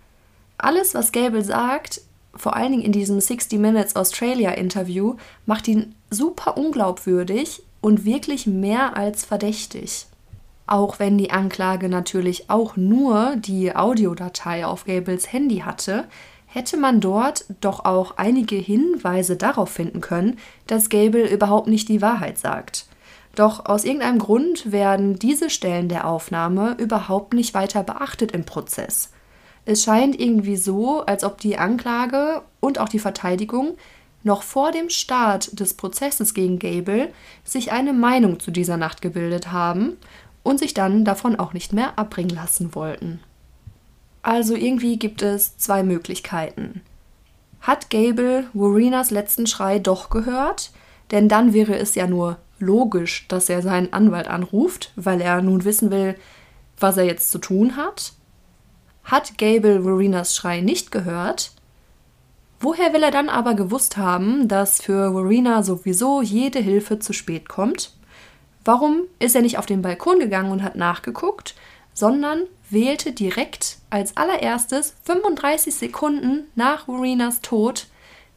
Alles, 0.57 0.93
was 0.93 1.11
Gable 1.11 1.43
sagt, 1.43 2.01
vor 2.35 2.55
allen 2.55 2.71
Dingen 2.71 2.83
in 2.83 2.91
diesem 2.91 3.19
60 3.19 3.59
Minutes 3.59 3.95
Australia 3.95 4.51
Interview, 4.51 5.15
macht 5.45 5.67
ihn 5.67 5.95
super 6.09 6.57
unglaubwürdig 6.57 7.63
und 7.81 8.05
wirklich 8.05 8.47
mehr 8.47 8.95
als 8.95 9.25
verdächtig. 9.25 10.05
Auch 10.67 10.99
wenn 10.99 11.17
die 11.17 11.31
Anklage 11.31 11.89
natürlich 11.89 12.49
auch 12.49 12.77
nur 12.77 13.35
die 13.35 13.75
Audiodatei 13.75 14.65
auf 14.65 14.85
Gables 14.85 15.33
Handy 15.33 15.59
hatte, 15.59 16.05
hätte 16.53 16.75
man 16.75 16.99
dort 16.99 17.45
doch 17.61 17.85
auch 17.85 18.17
einige 18.17 18.57
Hinweise 18.57 19.37
darauf 19.37 19.69
finden 19.69 20.01
können, 20.01 20.37
dass 20.67 20.89
Gable 20.89 21.29
überhaupt 21.29 21.67
nicht 21.67 21.87
die 21.87 22.01
Wahrheit 22.01 22.37
sagt. 22.37 22.87
Doch 23.35 23.65
aus 23.65 23.85
irgendeinem 23.85 24.19
Grund 24.19 24.69
werden 24.73 25.17
diese 25.17 25.49
Stellen 25.49 25.87
der 25.87 26.05
Aufnahme 26.05 26.75
überhaupt 26.77 27.33
nicht 27.33 27.53
weiter 27.53 27.83
beachtet 27.83 28.33
im 28.33 28.43
Prozess. 28.43 29.11
Es 29.63 29.83
scheint 29.83 30.19
irgendwie 30.19 30.57
so, 30.57 31.01
als 31.05 31.23
ob 31.23 31.39
die 31.39 31.57
Anklage 31.57 32.41
und 32.59 32.79
auch 32.79 32.89
die 32.89 32.99
Verteidigung 32.99 33.77
noch 34.23 34.43
vor 34.43 34.73
dem 34.73 34.89
Start 34.89 35.57
des 35.57 35.75
Prozesses 35.75 36.33
gegen 36.33 36.59
Gable 36.59 37.13
sich 37.45 37.71
eine 37.71 37.93
Meinung 37.93 38.41
zu 38.41 38.51
dieser 38.51 38.75
Nacht 38.75 39.01
gebildet 39.01 39.53
haben 39.53 39.95
und 40.43 40.59
sich 40.59 40.73
dann 40.73 41.05
davon 41.05 41.37
auch 41.37 41.53
nicht 41.53 41.71
mehr 41.71 41.97
abbringen 41.97 42.35
lassen 42.35 42.75
wollten. 42.75 43.21
Also 44.21 44.55
irgendwie 44.55 44.97
gibt 44.97 45.21
es 45.21 45.57
zwei 45.57 45.83
Möglichkeiten. 45.83 46.81
Hat 47.61 47.89
Gable 47.89 48.45
Warenas 48.53 49.11
letzten 49.11 49.47
Schrei 49.47 49.79
doch 49.79 50.09
gehört? 50.09 50.71
Denn 51.11 51.27
dann 51.27 51.53
wäre 51.53 51.77
es 51.77 51.95
ja 51.95 52.07
nur 52.07 52.37
logisch, 52.59 53.27
dass 53.27 53.49
er 53.49 53.61
seinen 53.61 53.93
Anwalt 53.93 54.27
anruft, 54.27 54.93
weil 54.95 55.21
er 55.21 55.41
nun 55.41 55.65
wissen 55.65 55.91
will, 55.91 56.15
was 56.79 56.97
er 56.97 57.03
jetzt 57.03 57.31
zu 57.31 57.39
tun 57.39 57.75
hat. 57.75 58.13
Hat 59.03 59.37
Gable 59.37 59.83
Warenas 59.83 60.35
Schrei 60.35 60.61
nicht 60.61 60.91
gehört? 60.91 61.51
Woher 62.59 62.93
will 62.93 63.01
er 63.01 63.11
dann 63.11 63.27
aber 63.27 63.55
gewusst 63.55 63.97
haben, 63.97 64.47
dass 64.47 64.81
für 64.81 65.15
Warina 65.15 65.63
sowieso 65.63 66.21
jede 66.21 66.59
Hilfe 66.59 66.99
zu 66.99 67.11
spät 67.11 67.49
kommt? 67.49 67.95
Warum 68.63 69.01
ist 69.17 69.35
er 69.35 69.41
nicht 69.41 69.57
auf 69.57 69.65
den 69.65 69.81
Balkon 69.81 70.19
gegangen 70.19 70.51
und 70.51 70.61
hat 70.61 70.75
nachgeguckt, 70.75 71.55
sondern 71.93 72.43
wählte 72.69 73.11
direkt 73.11 73.77
als 73.89 74.15
allererstes 74.17 74.93
35 75.03 75.73
Sekunden 75.73 76.47
nach 76.55 76.87
Warinas 76.87 77.41
Tod 77.41 77.87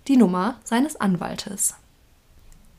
die 0.09 0.17
Nummer 0.17 0.57
seines 0.65 0.97
Anwaltes? 0.97 1.75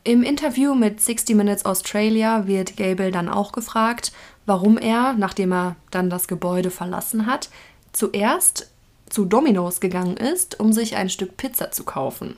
Im 0.03 0.21
Interview 0.21 0.75
mit 0.75 1.01
60 1.01 1.35
Minutes 1.35 1.65
Australia 1.65 2.45
wird 2.45 2.77
Gable 2.77 3.11
dann 3.11 3.27
auch 3.27 3.51
gefragt, 3.51 4.11
warum 4.45 4.77
er, 4.77 5.13
nachdem 5.13 5.51
er 5.51 5.77
dann 5.89 6.11
das 6.11 6.27
Gebäude 6.27 6.69
verlassen 6.69 7.25
hat, 7.25 7.49
zuerst 7.91 8.69
zu 9.09 9.25
Domino's 9.25 9.79
gegangen 9.79 10.17
ist, 10.17 10.59
um 10.59 10.73
sich 10.73 10.95
ein 10.95 11.09
Stück 11.09 11.37
Pizza 11.37 11.71
zu 11.71 11.83
kaufen. 11.85 12.37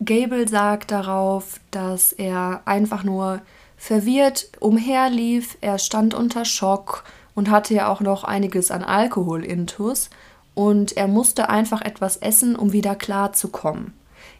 Gable 0.00 0.46
sagt 0.46 0.90
darauf, 0.90 1.58
dass 1.70 2.12
er 2.12 2.62
einfach 2.66 3.02
nur 3.02 3.40
verwirrt 3.76 4.50
umherlief, 4.60 5.56
er 5.60 5.78
stand 5.78 6.14
unter 6.14 6.44
Schock 6.44 7.04
und 7.36 7.48
hatte 7.48 7.74
ja 7.74 7.88
auch 7.88 8.00
noch 8.00 8.24
einiges 8.24 8.72
an 8.72 8.82
Alkohol 8.82 9.44
intus 9.44 10.10
und 10.54 10.96
er 10.96 11.06
musste 11.06 11.48
einfach 11.48 11.82
etwas 11.82 12.16
essen, 12.16 12.56
um 12.56 12.72
wieder 12.72 12.96
klarzukommen. 12.96 13.92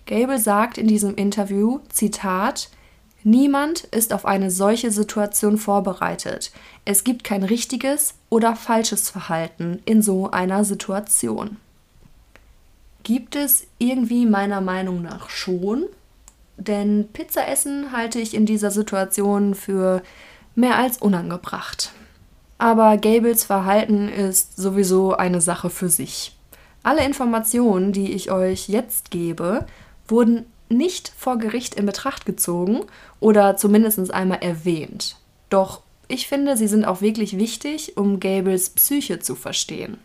Gable 0.06 0.38
sagt 0.38 0.78
in 0.78 0.88
diesem 0.88 1.14
Interview, 1.14 1.78
Zitat, 1.88 2.70
Niemand 3.28 3.80
ist 3.80 4.12
auf 4.12 4.24
eine 4.24 4.52
solche 4.52 4.92
Situation 4.92 5.58
vorbereitet. 5.58 6.52
Es 6.84 7.02
gibt 7.02 7.24
kein 7.24 7.42
richtiges 7.42 8.14
oder 8.30 8.54
falsches 8.54 9.10
Verhalten 9.10 9.82
in 9.84 10.00
so 10.00 10.30
einer 10.30 10.64
Situation. 10.64 11.56
Gibt 13.02 13.34
es 13.34 13.66
irgendwie 13.78 14.26
meiner 14.26 14.60
Meinung 14.60 15.02
nach 15.02 15.28
schon, 15.28 15.86
denn 16.56 17.08
Pizza 17.12 17.48
essen 17.48 17.90
halte 17.90 18.20
ich 18.20 18.32
in 18.32 18.46
dieser 18.46 18.70
Situation 18.70 19.56
für 19.56 20.02
mehr 20.54 20.78
als 20.78 20.98
unangebracht. 20.98 21.90
Aber 22.58 22.96
Gables 22.96 23.44
Verhalten 23.44 24.08
ist 24.08 24.56
sowieso 24.56 25.14
eine 25.14 25.40
Sache 25.40 25.70
für 25.70 25.88
sich. 25.88 26.36
Alle 26.82 27.04
Informationen, 27.04 27.92
die 27.92 28.12
ich 28.12 28.30
euch 28.30 28.68
jetzt 28.68 29.10
gebe, 29.10 29.66
wurden 30.08 30.46
nicht 30.68 31.12
vor 31.16 31.38
Gericht 31.38 31.74
in 31.74 31.86
Betracht 31.86 32.26
gezogen 32.26 32.80
oder 33.20 33.56
zumindest 33.56 34.12
einmal 34.12 34.38
erwähnt. 34.40 35.16
Doch 35.50 35.82
ich 36.08 36.28
finde, 36.28 36.56
sie 36.56 36.68
sind 36.68 36.84
auch 36.84 37.00
wirklich 37.00 37.36
wichtig, 37.36 37.96
um 37.96 38.20
Gables 38.20 38.70
Psyche 38.70 39.18
zu 39.18 39.34
verstehen. 39.34 39.98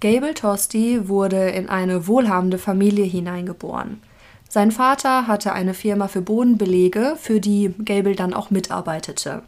Gable 0.00 0.34
Tosti 0.34 1.08
wurde 1.08 1.50
in 1.50 1.68
eine 1.68 2.06
wohlhabende 2.06 2.58
Familie 2.58 3.04
hineingeboren. 3.04 4.02
Sein 4.48 4.70
Vater 4.70 5.26
hatte 5.26 5.52
eine 5.52 5.74
Firma 5.74 6.08
für 6.08 6.20
Bodenbelege, 6.20 7.16
für 7.18 7.40
die 7.40 7.74
Gable 7.84 8.14
dann 8.14 8.34
auch 8.34 8.50
mitarbeitete. 8.50 9.42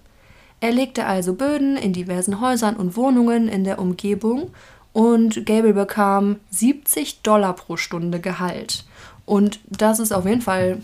Er 0.60 0.72
legte 0.72 1.06
also 1.06 1.34
Böden 1.34 1.76
in 1.76 1.92
diversen 1.92 2.40
Häusern 2.40 2.76
und 2.76 2.96
Wohnungen 2.96 3.48
in 3.48 3.64
der 3.64 3.78
Umgebung 3.78 4.50
und 4.92 5.44
Gable 5.44 5.74
bekam 5.74 6.40
70 6.50 7.20
Dollar 7.20 7.54
pro 7.54 7.76
Stunde 7.76 8.18
Gehalt. 8.18 8.84
Und 9.26 9.60
das 9.68 9.98
ist 9.98 10.12
auf 10.12 10.24
jeden 10.24 10.40
Fall 10.40 10.80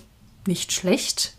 nicht 0.47 0.73
schlecht. 0.73 1.35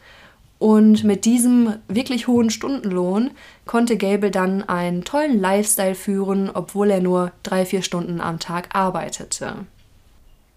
Und 0.58 1.04
mit 1.04 1.26
diesem 1.26 1.76
wirklich 1.88 2.28
hohen 2.28 2.50
Stundenlohn 2.50 3.32
konnte 3.66 3.98
Gable 3.98 4.32
dann 4.32 4.64
einen 4.64 5.04
tollen 5.04 5.40
Lifestyle 5.40 5.94
führen, 5.94 6.50
obwohl 6.52 6.90
er 6.90 7.02
nur 7.02 7.32
drei, 7.44 7.66
vier 7.66 7.82
Stunden 7.82 8.22
am 8.22 8.40
Tag 8.40 8.70
arbeitete. 8.74 9.66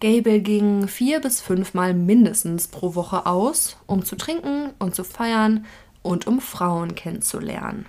Gable 0.01 0.41
ging 0.41 0.89
vier 0.89 1.21
bis 1.21 1.41
fünfmal 1.41 1.93
mindestens 1.93 2.69
pro 2.69 2.95
Woche 2.95 3.27
aus, 3.27 3.77
um 3.87 4.05
zu 4.05 4.17
trinken 4.17 4.71
und 4.79 4.95
zu 4.95 5.05
feiern 5.05 5.65
und 6.07 6.27
um 6.27 6.40
Frauen 6.40 6.95
kennenzulernen. 6.95 7.87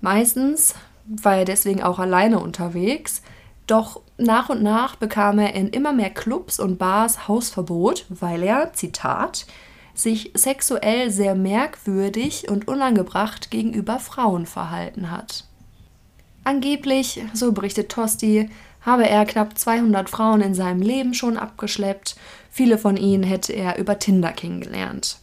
Meistens 0.00 0.74
war 1.06 1.36
er 1.36 1.44
deswegen 1.44 1.82
auch 1.82 1.98
alleine 1.98 2.38
unterwegs, 2.38 3.22
doch 3.66 4.00
nach 4.16 4.48
und 4.48 4.62
nach 4.62 4.96
bekam 4.96 5.38
er 5.38 5.54
in 5.54 5.68
immer 5.68 5.92
mehr 5.92 6.10
Clubs 6.10 6.58
und 6.58 6.78
Bars 6.78 7.28
Hausverbot, 7.28 8.06
weil 8.08 8.42
er, 8.42 8.72
Zitat, 8.72 9.46
sich 9.94 10.30
sexuell 10.34 11.10
sehr 11.10 11.34
merkwürdig 11.34 12.48
und 12.48 12.68
unangebracht 12.68 13.50
gegenüber 13.50 13.98
Frauen 13.98 14.46
verhalten 14.46 15.10
hat. 15.10 15.44
Angeblich, 16.44 17.22
so 17.34 17.52
berichtet 17.52 17.90
Tosti, 17.90 18.48
habe 18.80 19.08
er 19.08 19.26
knapp 19.26 19.58
200 19.58 20.08
Frauen 20.08 20.40
in 20.40 20.54
seinem 20.54 20.80
Leben 20.80 21.12
schon 21.14 21.36
abgeschleppt, 21.36 22.16
viele 22.50 22.78
von 22.78 22.96
ihnen 22.96 23.22
hätte 23.22 23.52
er 23.52 23.78
über 23.78 23.98
Tinder 23.98 24.32
kennengelernt. 24.32 25.18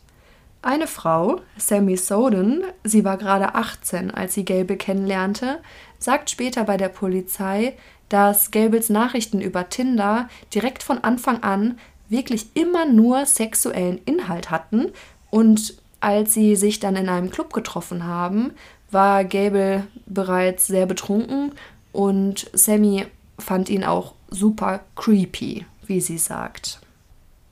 Eine 0.66 0.88
Frau, 0.88 1.42
Sammy 1.58 1.96
Soden, 1.96 2.64
sie 2.84 3.06
war 3.06 3.18
gerade 3.18 3.54
18, 3.54 4.10
als 4.10 4.34
sie 4.34 4.46
Gelbe 4.46 4.78
kennenlernte, 4.78 5.60
sagt 6.00 6.32
später 6.32 6.64
bei 6.64 6.76
der 6.76 6.90
Polizei, 6.90 7.78
dass 8.10 8.50
Gables 8.50 8.90
Nachrichten 8.90 9.42
über 9.42 9.70
Tinder 9.70 10.28
direkt 10.56 10.82
von 10.82 11.04
Anfang 11.04 11.44
an 11.44 11.78
wirklich 12.10 12.48
immer 12.56 12.88
nur 12.88 13.28
sexuellen 13.28 14.00
Inhalt 14.06 14.50
hatten 14.50 14.92
und 15.30 15.76
als 16.00 16.34
sie 16.34 16.56
sich 16.56 16.80
dann 16.80 16.96
in 16.96 17.10
einem 17.10 17.30
Club 17.30 17.54
getroffen 17.54 18.04
haben, 18.04 18.52
war 18.90 19.24
Gable 19.24 19.86
bereits 20.08 20.66
sehr 20.66 20.88
betrunken 20.88 21.52
und 21.92 22.50
Sammy 22.54 23.06
fand 23.38 23.70
ihn 23.70 23.84
auch 23.84 24.16
super 24.32 24.80
creepy, 24.96 25.68
wie 25.86 26.02
sie 26.02 26.18
sagt. 26.18 26.80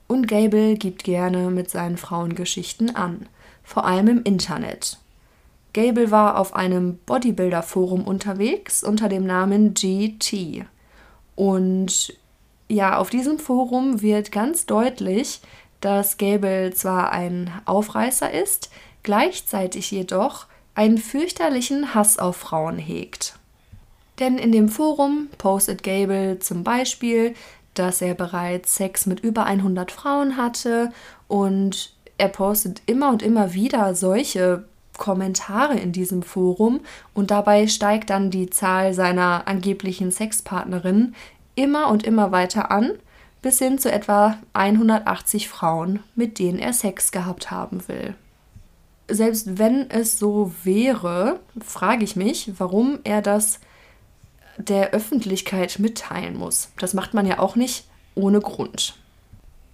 Und 0.06 0.28
Gable 0.28 0.74
gibt 0.74 1.04
gerne 1.04 1.50
mit 1.50 1.70
seinen 1.70 1.96
Frauen 1.96 2.34
Geschichten 2.34 2.94
an, 2.94 3.26
vor 3.62 3.84
allem 3.86 4.08
im 4.08 4.22
Internet. 4.22 4.98
Gable 5.72 6.10
war 6.10 6.38
auf 6.38 6.54
einem 6.54 6.98
Bodybuilder-Forum 7.06 8.04
unterwegs 8.04 8.84
unter 8.84 9.08
dem 9.08 9.26
Namen 9.26 9.74
GT. 9.74 10.66
Und 11.34 12.14
ja, 12.68 12.96
auf 12.98 13.10
diesem 13.10 13.38
Forum 13.38 14.00
wird 14.00 14.30
ganz 14.30 14.66
deutlich, 14.66 15.40
dass 15.80 16.16
Gable 16.16 16.72
zwar 16.72 17.12
ein 17.12 17.50
Aufreißer 17.64 18.30
ist, 18.30 18.70
gleichzeitig 19.02 19.90
jedoch 19.90 20.46
einen 20.74 20.98
fürchterlichen 20.98 21.94
Hass 21.94 22.18
auf 22.18 22.36
Frauen 22.36 22.78
hegt. 22.78 23.38
Denn 24.18 24.38
in 24.38 24.52
dem 24.52 24.68
Forum 24.68 25.28
postet 25.38 25.82
Gable 25.82 26.38
zum 26.38 26.62
Beispiel, 26.62 27.34
dass 27.74 28.00
er 28.00 28.14
bereits 28.14 28.76
Sex 28.76 29.06
mit 29.06 29.20
über 29.20 29.44
100 29.44 29.92
Frauen 29.92 30.36
hatte 30.36 30.90
und 31.28 31.94
er 32.18 32.28
postet 32.28 32.82
immer 32.86 33.10
und 33.10 33.22
immer 33.22 33.54
wieder 33.54 33.94
solche 33.94 34.64
Kommentare 34.96 35.76
in 35.76 35.92
diesem 35.92 36.22
Forum 36.22 36.80
und 37.14 37.30
dabei 37.30 37.66
steigt 37.66 38.10
dann 38.10 38.30
die 38.30 38.50
Zahl 38.50 38.94
seiner 38.94 39.48
angeblichen 39.48 40.12
Sexpartnerinnen 40.12 41.14
immer 41.56 41.88
und 41.88 42.04
immer 42.04 42.32
weiter 42.32 42.70
an, 42.70 42.92
bis 43.42 43.58
hin 43.58 43.78
zu 43.78 43.90
etwa 43.92 44.38
180 44.52 45.48
Frauen, 45.48 46.00
mit 46.14 46.38
denen 46.38 46.58
er 46.58 46.72
Sex 46.72 47.12
gehabt 47.12 47.50
haben 47.50 47.86
will. 47.88 48.14
Selbst 49.08 49.58
wenn 49.58 49.90
es 49.90 50.18
so 50.18 50.52
wäre, 50.62 51.40
frage 51.62 52.04
ich 52.04 52.16
mich, 52.16 52.52
warum 52.58 53.00
er 53.04 53.20
das 53.20 53.60
der 54.56 54.90
Öffentlichkeit 54.90 55.78
mitteilen 55.78 56.36
muss. 56.36 56.68
Das 56.78 56.94
macht 56.94 57.14
man 57.14 57.26
ja 57.26 57.38
auch 57.38 57.56
nicht 57.56 57.84
ohne 58.14 58.40
Grund. 58.40 58.96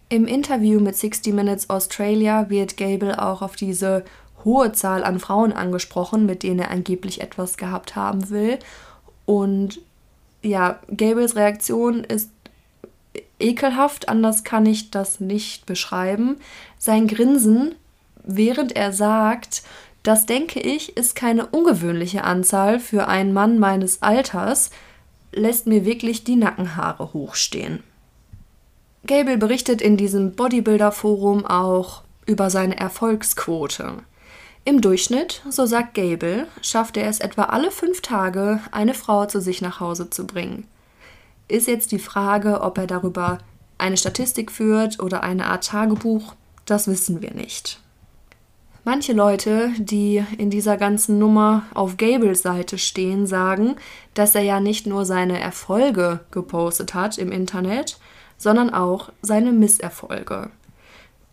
Im 0.09 0.27
Interview 0.27 0.81
mit 0.81 0.97
60 0.97 1.33
Minutes 1.35 1.71
Australia 1.71 2.51
wird 2.51 2.77
Gable 2.77 3.23
auch 3.23 3.43
auf 3.43 3.57
diese 3.57 4.05
hohe 4.45 4.73
Zahl 4.73 5.05
an 5.05 5.21
Frauen 5.21 5.53
angesprochen, 5.53 6.27
mit 6.27 6.43
denen 6.43 6.61
er 6.61 6.71
angeblich 6.71 7.21
etwas 7.21 7.57
gehabt 7.57 7.95
haben 7.95 8.31
will. 8.31 8.59
Und 9.27 9.81
ja, 10.43 10.81
Gables 10.88 11.37
Reaktion 11.37 12.03
ist 12.03 12.31
ekelhaft, 13.38 14.09
anders 14.09 14.45
kann 14.45 14.66
ich 14.66 14.90
das 14.90 15.21
nicht 15.21 15.66
beschreiben. 15.66 16.37
Sein 16.79 17.07
Grinsen, 17.07 17.75
während 18.25 18.75
er 18.77 18.93
sagt, 18.93 19.62
das 20.03 20.27
denke 20.27 20.61
ich, 20.61 20.97
ist 20.97 21.15
keine 21.15 21.47
ungewöhnliche 21.47 22.25
Anzahl 22.25 22.81
für 22.81 23.09
einen 23.09 23.33
Mann 23.33 23.59
meines 23.59 24.03
Alters, 24.03 24.71
lässt 25.33 25.67
mir 25.67 25.85
wirklich 25.85 26.25
die 26.25 26.37
Nackenhaare 26.37 27.13
hochstehen. 27.13 27.83
Gable 29.07 29.39
berichtet 29.39 29.81
in 29.81 29.97
diesem 29.97 30.33
Bodybuilder-Forum 30.33 31.47
auch 31.47 32.03
über 32.27 32.51
seine 32.51 32.79
Erfolgsquote. 32.79 33.95
Im 34.65 34.81
Durchschnitt, 34.81 35.43
so 35.49 35.65
sagt 35.65 35.95
Gable, 35.95 36.47
schafft 36.61 36.97
er 36.97 37.09
es 37.09 37.21
etwa 37.21 37.45
alle 37.45 37.71
fünf 37.71 38.03
Tage, 38.03 38.61
eine 38.73 38.95
Frau 38.95 39.25
zu 39.27 39.41
sich 39.41 39.63
nach 39.63 39.81
Hause 39.81 40.11
zu 40.11 40.27
bringen. 40.27 40.67
Ist 41.49 41.67
jetzt 41.67 41.93
die 41.93 41.99
Frage, 41.99 42.61
ob 42.61 42.77
er 42.79 42.87
darüber 42.87 43.39
eine 43.79 43.97
Statistik 43.97 44.53
führt 44.53 45.01
oder 45.01 45.23
eine 45.23 45.47
Art 45.47 45.65
Tagebuch, 45.65 46.35
das 46.67 46.87
wissen 46.87 47.23
wir 47.23 47.33
nicht. 47.33 47.81
Manche 48.85 49.12
Leute, 49.12 49.71
die 49.79 50.25
in 50.38 50.49
dieser 50.49 50.79
ganzen 50.79 51.19
Nummer 51.19 51.64
auf 51.75 51.99
Gables 51.99 52.43
Seite 52.43 52.79
stehen, 52.79 53.27
sagen, 53.27 53.77
dass 54.14 54.35
er 54.35 54.43
ja 54.43 54.59
nicht 54.59 54.87
nur 54.87 55.05
seine 55.05 55.38
Erfolge 55.38 56.21
gepostet 56.31 56.95
hat 56.95 57.19
im 57.19 57.31
Internet, 57.31 57.99
sondern 58.38 58.73
auch 58.73 59.11
seine 59.21 59.53
Misserfolge. 59.53 60.51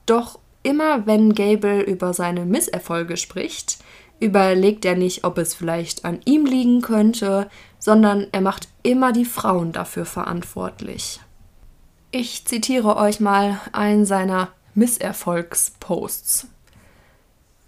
Doch 0.05 0.39
immer 0.62 1.07
wenn 1.07 1.36
Gable 1.36 1.81
über 1.81 2.13
seine 2.13 2.45
Misserfolge 2.45 3.15
spricht, 3.15 3.77
überlegt 4.19 4.83
er 4.83 4.95
nicht, 4.95 5.23
ob 5.23 5.38
es 5.38 5.53
vielleicht 5.53 6.03
an 6.03 6.19
ihm 6.25 6.45
liegen 6.45 6.81
könnte, 6.81 7.49
sondern 7.79 8.27
er 8.33 8.41
macht 8.41 8.67
immer 8.83 9.13
die 9.13 9.25
Frauen 9.25 9.71
dafür 9.71 10.05
verantwortlich. 10.05 11.21
Ich 12.12 12.45
zitiere 12.45 12.97
euch 12.97 13.19
mal 13.21 13.62
einen 13.71 14.05
seiner 14.05 14.49
Misserfolgsposts. 14.73 16.47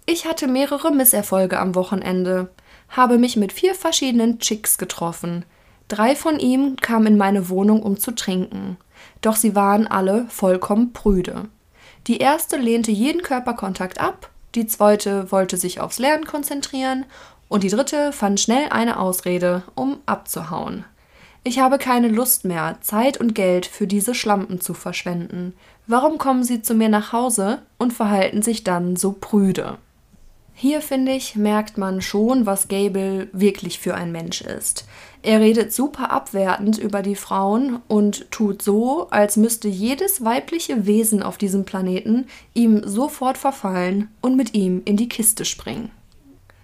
Ich 0.06 0.26
hatte 0.26 0.48
mehrere 0.48 0.92
Misserfolge 0.92 1.58
am 1.58 1.74
Wochenende, 1.74 2.50
habe 2.88 3.18
mich 3.18 3.36
mit 3.36 3.52
vier 3.52 3.74
verschiedenen 3.74 4.38
Chicks 4.38 4.78
getroffen. 4.78 5.44
Drei 5.88 6.16
von 6.16 6.38
ihm 6.38 6.76
kamen 6.76 7.08
in 7.08 7.16
meine 7.18 7.48
Wohnung, 7.48 7.82
um 7.82 7.98
zu 7.98 8.12
trinken. 8.14 8.76
Doch 9.20 9.36
sie 9.36 9.54
waren 9.54 9.86
alle 9.86 10.26
vollkommen 10.28 10.92
prüde. 10.92 11.48
Die 12.06 12.18
erste 12.18 12.56
lehnte 12.56 12.90
jeden 12.90 13.22
Körperkontakt 13.22 14.00
ab, 14.00 14.30
die 14.54 14.66
zweite 14.66 15.30
wollte 15.30 15.56
sich 15.56 15.80
aufs 15.80 15.98
Lernen 15.98 16.24
konzentrieren 16.24 17.04
und 17.48 17.62
die 17.62 17.68
dritte 17.68 18.12
fand 18.12 18.40
schnell 18.40 18.68
eine 18.70 18.98
Ausrede, 18.98 19.62
um 19.74 19.98
abzuhauen. 20.06 20.84
Ich 21.42 21.58
habe 21.58 21.78
keine 21.78 22.08
Lust 22.08 22.44
mehr, 22.44 22.76
Zeit 22.80 23.18
und 23.18 23.34
Geld 23.34 23.66
für 23.66 23.86
diese 23.86 24.14
Schlampen 24.14 24.60
zu 24.60 24.74
verschwenden. 24.74 25.54
Warum 25.86 26.18
kommen 26.18 26.44
sie 26.44 26.62
zu 26.62 26.74
mir 26.74 26.88
nach 26.88 27.12
Hause 27.12 27.62
und 27.78 27.92
verhalten 27.92 28.42
sich 28.42 28.62
dann 28.62 28.96
so 28.96 29.12
prüde? 29.12 29.78
Hier, 30.62 30.82
finde 30.82 31.12
ich, 31.12 31.36
merkt 31.36 31.78
man 31.78 32.02
schon, 32.02 32.44
was 32.44 32.68
Gable 32.68 33.28
wirklich 33.32 33.78
für 33.78 33.94
ein 33.94 34.12
Mensch 34.12 34.42
ist. 34.42 34.84
Er 35.22 35.40
redet 35.40 35.72
super 35.72 36.10
abwertend 36.10 36.76
über 36.76 37.00
die 37.00 37.14
Frauen 37.14 37.80
und 37.88 38.30
tut 38.30 38.60
so, 38.60 39.08
als 39.08 39.38
müsste 39.38 39.68
jedes 39.68 40.22
weibliche 40.22 40.84
Wesen 40.84 41.22
auf 41.22 41.38
diesem 41.38 41.64
Planeten 41.64 42.26
ihm 42.52 42.86
sofort 42.86 43.38
verfallen 43.38 44.10
und 44.20 44.36
mit 44.36 44.52
ihm 44.52 44.82
in 44.84 44.98
die 44.98 45.08
Kiste 45.08 45.46
springen. 45.46 45.90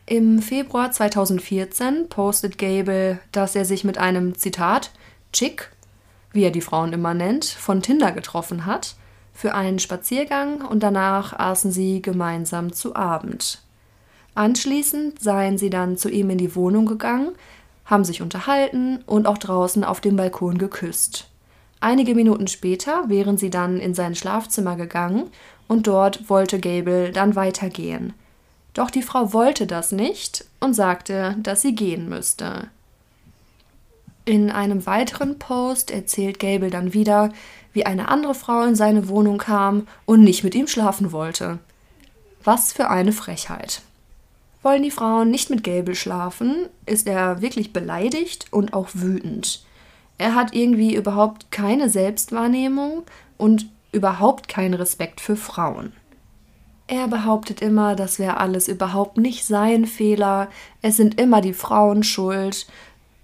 Im 0.05 0.43
Februar 0.43 0.93
2014 0.93 2.11
postet 2.11 2.59
Gable, 2.59 3.19
dass 3.33 3.57
er 3.57 3.65
sich 3.65 3.83
mit 3.83 3.97
einem 3.97 4.37
Zitat 4.37 4.91
Chick, 5.33 5.73
wie 6.33 6.45
er 6.45 6.51
die 6.51 6.61
Frauen 6.61 6.93
immer 6.93 7.15
nennt, 7.15 7.47
von 7.47 7.81
Tinder 7.81 8.13
getroffen 8.13 8.67
hat, 8.67 8.95
für 9.33 9.55
einen 9.55 9.79
Spaziergang 9.79 10.61
und 10.61 10.83
danach 10.83 11.33
aßen 11.39 11.73
sie 11.73 12.03
gemeinsam 12.03 12.75
zu 12.75 12.95
Abend. 12.95 13.63
Anschließend 14.37 15.19
seien 15.19 15.57
sie 15.57 15.71
dann 15.71 15.97
zu 15.97 16.11
ihm 16.11 16.29
in 16.29 16.37
die 16.37 16.55
Wohnung 16.55 16.85
gegangen, 16.85 17.31
haben 17.87 18.05
sich 18.05 18.21
unterhalten 18.21 19.03
und 19.07 19.27
auch 19.27 19.39
draußen 19.39 19.83
auf 19.83 20.03
dem 20.03 20.17
Balkon 20.17 20.59
geküsst. 20.59 21.29
Einige 21.81 22.15
Minuten 22.15 22.47
später 22.47 23.09
wären 23.09 23.39
sie 23.39 23.49
dann 23.49 23.81
in 23.81 23.95
sein 23.95 24.15
Schlafzimmer 24.15 24.77
gegangen 24.77 25.31
und 25.69 25.87
dort 25.87 26.29
wollte 26.29 26.61
Gable 26.61 27.13
dann 27.13 27.35
weitergehen. 27.35 28.13
Doch 28.75 28.91
die 28.91 29.01
Frau 29.01 29.33
wollte 29.33 29.67
das 29.67 29.91
nicht 29.91 30.45
und 30.61 30.75
sagte, 30.75 31.37
dass 31.43 31.63
sie 31.63 31.75
gehen 31.75 32.11
müsste. 32.11 32.69
In 34.27 34.51
einem 34.51 34.85
weiteren 34.85 35.39
Post 35.39 35.91
erzählt 35.91 36.39
Gable 36.41 36.69
dann 36.69 36.93
wieder, 36.93 37.33
wie 37.73 37.87
eine 37.87 38.09
andere 38.09 38.35
Frau 38.35 38.65
in 38.65 38.75
seine 38.75 39.09
Wohnung 39.09 39.39
kam 39.39 39.89
und 40.05 40.23
nicht 40.23 40.45
mit 40.45 40.55
ihm 40.55 40.67
schlafen 40.67 41.11
wollte. 41.11 41.59
Was 42.45 42.75
für 42.75 42.91
eine 42.91 43.13
Frechheit. 43.13 43.81
Wollen 44.67 44.83
die 44.83 44.91
Frauen 44.91 45.31
nicht 45.31 45.49
mit 45.49 45.63
Gable 45.63 45.95
schlafen, 45.95 46.69
ist 46.87 47.07
er 47.07 47.41
wirklich 47.41 47.73
beleidigt 47.73 48.47
und 48.51 48.73
auch 48.73 48.89
wütend. 48.95 49.65
Er 50.19 50.35
hat 50.35 50.57
irgendwie 50.57 50.97
überhaupt 50.97 51.53
keine 51.53 51.89
Selbstwahrnehmung 51.89 53.05
und 53.39 53.71
überhaupt 53.93 54.49
keinen 54.49 54.75
Respekt 54.75 55.21
für 55.21 55.37
Frauen. 55.37 55.93
Er 56.89 57.07
behauptet 57.07 57.63
immer, 57.63 57.95
das 57.95 58.19
wäre 58.19 58.39
alles 58.39 58.67
überhaupt 58.67 59.19
nicht 59.19 59.47
sein 59.47 59.87
Fehler, 59.87 60.49
es 60.83 60.97
sind 60.97 61.21
immer 61.21 61.41
die 61.41 61.55
Frauen 61.55 62.03
schuld. 62.03 62.67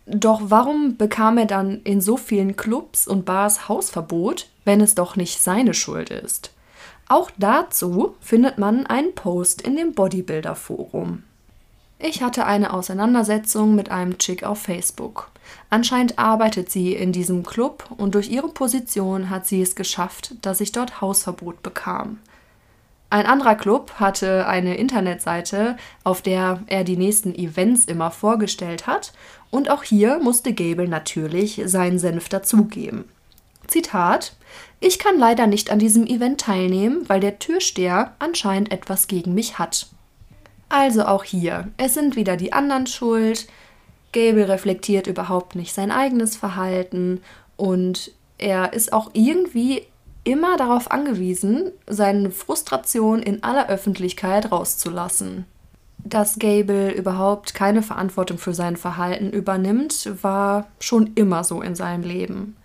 Doch 0.06 0.42
warum 0.44 0.96
bekam 0.96 1.38
er 1.38 1.46
dann 1.46 1.82
in 1.82 2.00
so 2.00 2.16
vielen 2.16 2.54
Clubs 2.54 3.08
und 3.08 3.24
Bars 3.24 3.68
Hausverbot, 3.68 4.46
wenn 4.64 4.80
es 4.80 4.94
doch 4.94 5.16
nicht 5.16 5.42
seine 5.42 5.74
Schuld 5.74 6.10
ist? 6.10 6.52
Auch 7.08 7.32
dazu 7.36 8.14
findet 8.20 8.58
man 8.58 8.86
einen 8.86 9.16
Post 9.16 9.62
in 9.62 9.74
dem 9.74 9.92
Bodybuilder 9.92 10.54
Forum. 10.54 11.24
Ich 12.04 12.20
hatte 12.20 12.46
eine 12.46 12.72
Auseinandersetzung 12.72 13.76
mit 13.76 13.92
einem 13.92 14.18
Chick 14.18 14.42
auf 14.42 14.60
Facebook. 14.60 15.30
Anscheinend 15.70 16.18
arbeitet 16.18 16.68
sie 16.68 16.94
in 16.94 17.12
diesem 17.12 17.44
Club 17.44 17.88
und 17.96 18.16
durch 18.16 18.28
ihre 18.28 18.48
Position 18.48 19.30
hat 19.30 19.46
sie 19.46 19.62
es 19.62 19.76
geschafft, 19.76 20.34
dass 20.42 20.60
ich 20.60 20.72
dort 20.72 21.00
Hausverbot 21.00 21.62
bekam. 21.62 22.18
Ein 23.08 23.26
anderer 23.26 23.54
Club 23.54 23.92
hatte 24.00 24.48
eine 24.48 24.78
Internetseite, 24.78 25.76
auf 26.02 26.22
der 26.22 26.64
er 26.66 26.82
die 26.82 26.96
nächsten 26.96 27.36
Events 27.36 27.84
immer 27.84 28.10
vorgestellt 28.10 28.88
hat, 28.88 29.12
und 29.50 29.70
auch 29.70 29.84
hier 29.84 30.18
musste 30.18 30.52
Gable 30.54 30.88
natürlich 30.88 31.62
seinen 31.66 32.00
Senf 32.00 32.28
dazugeben. 32.28 33.04
Zitat: 33.68 34.34
Ich 34.80 34.98
kann 34.98 35.20
leider 35.20 35.46
nicht 35.46 35.70
an 35.70 35.78
diesem 35.78 36.06
Event 36.06 36.40
teilnehmen, 36.40 37.08
weil 37.08 37.20
der 37.20 37.38
Türsteher 37.38 38.16
anscheinend 38.18 38.72
etwas 38.72 39.06
gegen 39.06 39.34
mich 39.34 39.60
hat. 39.60 39.86
Also 40.72 41.04
auch 41.04 41.22
hier, 41.22 41.68
es 41.76 41.92
sind 41.92 42.16
wieder 42.16 42.38
die 42.38 42.54
anderen 42.54 42.86
schuld. 42.86 43.46
Gable 44.12 44.48
reflektiert 44.48 45.06
überhaupt 45.06 45.54
nicht 45.54 45.74
sein 45.74 45.90
eigenes 45.90 46.34
Verhalten 46.34 47.20
und 47.58 48.10
er 48.38 48.72
ist 48.72 48.94
auch 48.94 49.10
irgendwie 49.12 49.82
immer 50.24 50.56
darauf 50.56 50.90
angewiesen, 50.90 51.72
seine 51.86 52.30
Frustration 52.30 53.22
in 53.22 53.42
aller 53.42 53.68
Öffentlichkeit 53.68 54.50
rauszulassen. 54.50 55.44
Dass 55.98 56.38
Gable 56.38 56.90
überhaupt 56.92 57.52
keine 57.52 57.82
Verantwortung 57.82 58.38
für 58.38 58.54
sein 58.54 58.78
Verhalten 58.78 59.28
übernimmt, 59.28 60.10
war 60.22 60.68
schon 60.80 61.10
immer 61.16 61.44
so 61.44 61.60
in 61.60 61.74
seinem 61.74 62.02
Leben. 62.02 62.56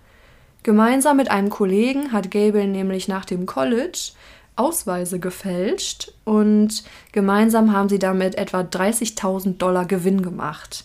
Gemeinsam 0.62 1.18
mit 1.18 1.30
einem 1.30 1.50
Kollegen 1.50 2.10
hat 2.10 2.30
Gable 2.30 2.68
nämlich 2.68 3.06
nach 3.06 3.26
dem 3.26 3.44
College 3.44 4.12
Ausweise 4.58 5.20
gefälscht 5.20 6.12
und 6.24 6.82
gemeinsam 7.12 7.72
haben 7.72 7.88
sie 7.88 7.98
damit 7.98 8.34
etwa 8.36 8.60
30.000 8.60 9.58
Dollar 9.58 9.84
Gewinn 9.86 10.22
gemacht. 10.22 10.84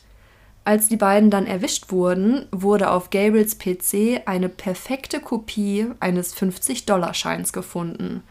Als 0.66 0.88
die 0.88 0.98
beiden 0.98 1.30
dann 1.30 1.46
erwischt 1.46 1.92
wurden, 1.92 2.48
wurde 2.52 2.92
auf 2.92 3.10
Gables 3.10 3.58
PC 3.58 4.22
eine 4.26 4.48
perfekte 4.48 5.20
Kopie 5.20 5.88
eines 6.00 6.36
50-Dollar-Scheins 6.36 7.52
gefunden. 7.52 8.24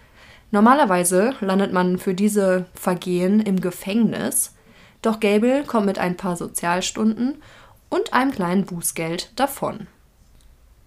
Normalerweise 0.50 1.35
landet 1.40 1.72
man 1.72 1.98
für 1.98 2.14
diese 2.14 2.66
Vergehen 2.74 3.40
im 3.40 3.61
Gefängnis, 3.61 4.55
doch 5.02 5.18
Gable 5.18 5.64
kommt 5.64 5.87
mit 5.87 5.98
ein 5.98 6.16
paar 6.16 6.37
Sozialstunden 6.37 7.42
und 7.90 8.14
einem 8.14 8.31
kleinen 8.31 8.64
Bußgeld 8.64 9.33
davon. 9.37 9.88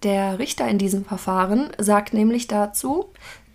Der 0.02 0.38
Richter 0.38 0.68
in 0.68 0.78
diesem 0.78 1.04
Verfahren 1.04 1.70
sagt 1.78 2.12
nämlich 2.12 2.46
dazu, 2.46 3.06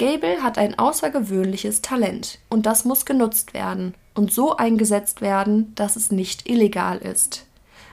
Gable 0.01 0.41
hat 0.41 0.57
ein 0.57 0.79
außergewöhnliches 0.79 1.83
Talent 1.83 2.39
und 2.49 2.65
das 2.65 2.85
muss 2.85 3.05
genutzt 3.05 3.53
werden 3.53 3.93
und 4.15 4.33
so 4.33 4.57
eingesetzt 4.57 5.21
werden, 5.21 5.73
dass 5.75 5.95
es 5.95 6.11
nicht 6.11 6.49
illegal 6.49 6.97
ist. 6.97 7.45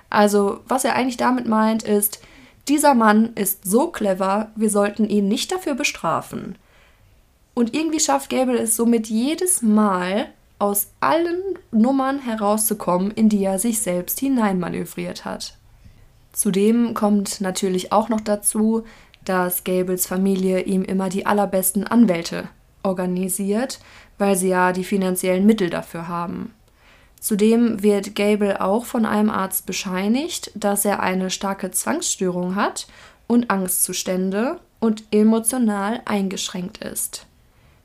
Also, 0.09 0.61
was 0.67 0.87
er 0.87 0.95
eigentlich 0.95 1.19
damit 1.19 1.47
meint, 1.47 1.83
ist, 1.83 2.23
dieser 2.67 2.95
Mann 2.95 3.35
ist 3.35 3.67
so 3.67 3.89
clever, 3.89 4.51
wir 4.57 4.71
sollten 4.71 5.07
ihn 5.07 5.29
nicht 5.29 5.53
dafür 5.53 5.75
bestrafen. 5.75 6.57
Und 7.53 7.75
irgendwie 7.75 8.01
schafft 8.01 8.31
Gable 8.31 8.59
es 8.59 8.75
somit 8.75 9.09
jedes 9.09 9.61
Mal, 9.61 10.29
aus 10.59 10.89
allen 11.01 11.43
Nummern 11.73 12.21
herauszukommen, 12.21 13.11
in 13.11 13.29
die 13.29 13.45
er 13.45 13.59
sich 13.59 13.81
selbst 13.81 14.19
hineinmanövriert 14.19 15.27
hat. 15.27 15.59
Zudem 16.33 16.95
kommt 16.95 17.43
natürlich 17.43 17.93
auch 17.93 18.09
noch 18.09 18.23
dazu, 18.23 18.85
dass 19.29 19.65
Gables 19.65 20.07
Familie 20.07 20.63
ihm 20.63 20.83
immer 20.83 21.09
die 21.09 21.27
allerbesten 21.27 21.87
Anwälte 21.87 22.49
organisiert, 22.83 23.79
weil 24.17 24.37
sie 24.37 24.49
ja 24.49 24.73
die 24.73 24.85
finanziellen 24.85 25.45
Mittel 25.45 25.71
dafür 25.71 26.09
haben. 26.09 26.55
Zudem 27.21 27.83
wird 27.83 28.15
Gable 28.15 28.61
auch 28.61 28.85
von 28.85 29.05
einem 29.05 29.31
Arzt 29.31 29.67
bescheinigt, 29.67 30.53
dass 30.55 30.85
er 30.85 31.01
eine 31.01 31.31
starke 31.31 31.71
Zwangsstörung 31.71 32.55
hat 32.55 32.87
und 33.27 33.51
Angstzustände 33.51 34.61
und 34.81 35.05
emotional 35.11 36.01
eingeschränkt 36.05 36.79
ist. 36.79 37.27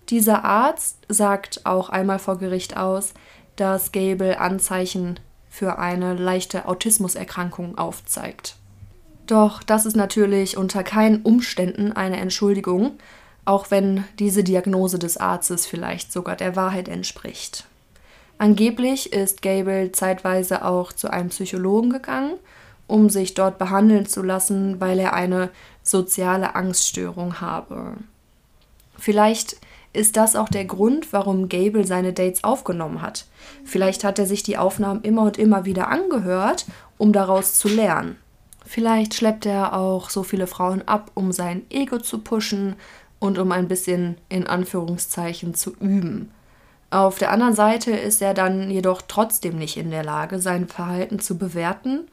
Dieser 0.09 0.45
Arzt 0.45 0.97
sagt 1.09 1.65
auch 1.65 1.89
einmal 1.89 2.19
vor 2.19 2.37
Gericht 2.37 2.77
aus, 2.77 3.13
dass 3.55 3.91
Gable 3.91 4.39
Anzeichen 4.39 5.19
für 5.49 5.77
eine 5.77 6.13
leichte 6.13 6.67
Autismuserkrankung 6.67 7.77
aufzeigt. 7.77 8.55
Doch 9.27 9.63
das 9.63 9.85
ist 9.85 9.95
natürlich 9.95 10.57
unter 10.57 10.83
keinen 10.83 11.21
Umständen 11.21 11.93
eine 11.93 12.17
Entschuldigung, 12.17 12.91
auch 13.45 13.71
wenn 13.71 14.03
diese 14.19 14.43
Diagnose 14.43 14.99
des 14.99 15.17
Arztes 15.17 15.65
vielleicht 15.65 16.11
sogar 16.11 16.35
der 16.35 16.55
Wahrheit 16.55 16.87
entspricht. 16.87 17.65
Angeblich 18.37 19.13
ist 19.13 19.41
Gable 19.41 19.91
zeitweise 19.91 20.65
auch 20.65 20.91
zu 20.91 21.09
einem 21.11 21.29
Psychologen 21.29 21.91
gegangen, 21.91 22.33
um 22.87 23.09
sich 23.09 23.33
dort 23.33 23.57
behandeln 23.57 24.05
zu 24.05 24.21
lassen, 24.21 24.81
weil 24.81 24.99
er 24.99 25.13
eine 25.13 25.49
soziale 25.81 26.55
Angststörung 26.55 27.39
habe. 27.39 27.93
Vielleicht 28.97 29.57
ist 29.93 30.17
das 30.17 30.35
auch 30.35 30.49
der 30.49 30.65
Grund, 30.65 31.13
warum 31.13 31.49
Gable 31.49 31.85
seine 31.85 32.13
Dates 32.13 32.43
aufgenommen 32.43 33.01
hat. 33.01 33.25
Vielleicht 33.63 34.03
hat 34.03 34.19
er 34.19 34.25
sich 34.25 34.43
die 34.43 34.57
Aufnahmen 34.57 35.03
immer 35.03 35.21
und 35.21 35.37
immer 35.37 35.65
wieder 35.65 35.87
angehört, 35.87 36.65
um 36.97 37.13
daraus 37.13 37.53
zu 37.53 37.67
lernen. 37.67 38.17
Vielleicht 38.65 39.13
schleppt 39.13 39.45
er 39.45 39.73
auch 39.73 40.09
so 40.09 40.23
viele 40.23 40.47
Frauen 40.47 40.81
ab, 40.87 41.11
um 41.13 41.31
sein 41.31 41.63
Ego 41.69 41.99
zu 41.99 42.19
pushen 42.19 42.75
und 43.19 43.37
um 43.37 43.51
ein 43.51 43.67
bisschen 43.67 44.17
in 44.29 44.47
Anführungszeichen 44.47 45.53
zu 45.53 45.71
üben. 45.79 46.31
Auf 46.89 47.17
der 47.17 47.31
anderen 47.31 47.55
Seite 47.55 47.91
ist 47.91 48.21
er 48.21 48.33
dann 48.33 48.69
jedoch 48.69 49.01
trotzdem 49.01 49.57
nicht 49.57 49.77
in 49.77 49.89
der 49.89 50.03
Lage, 50.03 50.39
sein 50.39 50.67
Verhalten 50.67 51.19
zu 51.19 51.37
bewerten 51.37 52.07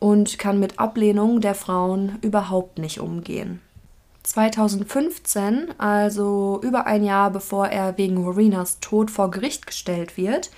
und 0.00 0.38
kann 0.38 0.58
mit 0.58 0.78
Ablehnung 0.78 1.40
der 1.40 1.54
Frauen 1.54 2.18
überhaupt 2.20 2.78
nicht 2.78 2.98
umgehen. 2.98 3.60
2015, 4.24 5.78
also 5.78 6.60
über 6.62 6.86
ein 6.86 7.04
Jahr 7.04 7.30
bevor 7.30 7.68
er 7.68 7.96
wegen 7.98 8.24
Rorenas 8.24 8.80
Tod 8.80 9.10
vor 9.10 9.30
Gericht 9.30 9.66
gestellt 9.66 10.16
wird, 10.16 10.50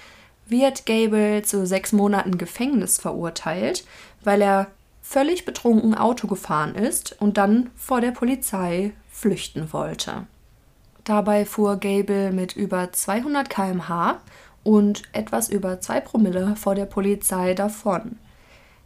wird 0.46 0.86
Gable 0.86 1.42
zu 1.42 1.66
sechs 1.66 1.92
Monaten 1.92 2.38
Gefängnis 2.38 2.98
verurteilt, 2.98 3.84
weil 4.22 4.40
er 4.40 4.68
völlig 5.08 5.44
betrunken 5.44 5.94
Auto 5.94 6.26
gefahren 6.26 6.74
ist 6.74 7.16
und 7.20 7.38
dann 7.38 7.70
vor 7.76 8.00
der 8.00 8.10
Polizei 8.10 8.92
flüchten 9.08 9.72
wollte. 9.72 10.26
Dabei 11.04 11.46
fuhr 11.46 11.76
Gable 11.76 12.32
mit 12.32 12.56
über 12.56 12.92
200 12.92 13.48
km/h 13.48 14.20
und 14.64 15.04
etwas 15.12 15.48
über 15.48 15.80
2 15.80 16.00
Promille 16.00 16.56
vor 16.56 16.74
der 16.74 16.86
Polizei 16.86 17.54
davon. 17.54 18.18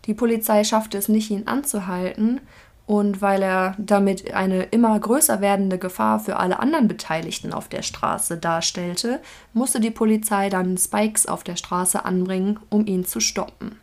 Die 0.04 0.12
Polizei 0.12 0.62
schaffte 0.62 0.98
es 0.98 1.08
nicht, 1.08 1.30
ihn 1.30 1.46
anzuhalten, 1.46 2.40
und 2.86 3.22
weil 3.22 3.42
er 3.42 3.76
damit 3.78 4.34
eine 4.34 4.64
immer 4.64 4.98
größer 4.98 5.40
werdende 5.40 5.78
Gefahr 5.78 6.18
für 6.18 6.36
alle 6.36 6.58
anderen 6.58 6.88
Beteiligten 6.88 7.52
auf 7.52 7.68
der 7.68 7.82
Straße 7.82 8.36
darstellte, 8.36 9.20
musste 9.52 9.80
die 9.80 9.92
Polizei 9.92 10.48
dann 10.50 10.76
Spikes 10.76 11.26
auf 11.26 11.44
der 11.44 11.56
Straße 11.56 12.04
anbringen, 12.04 12.58
um 12.68 12.86
ihn 12.86 13.04
zu 13.04 13.20
stoppen. 13.20 13.76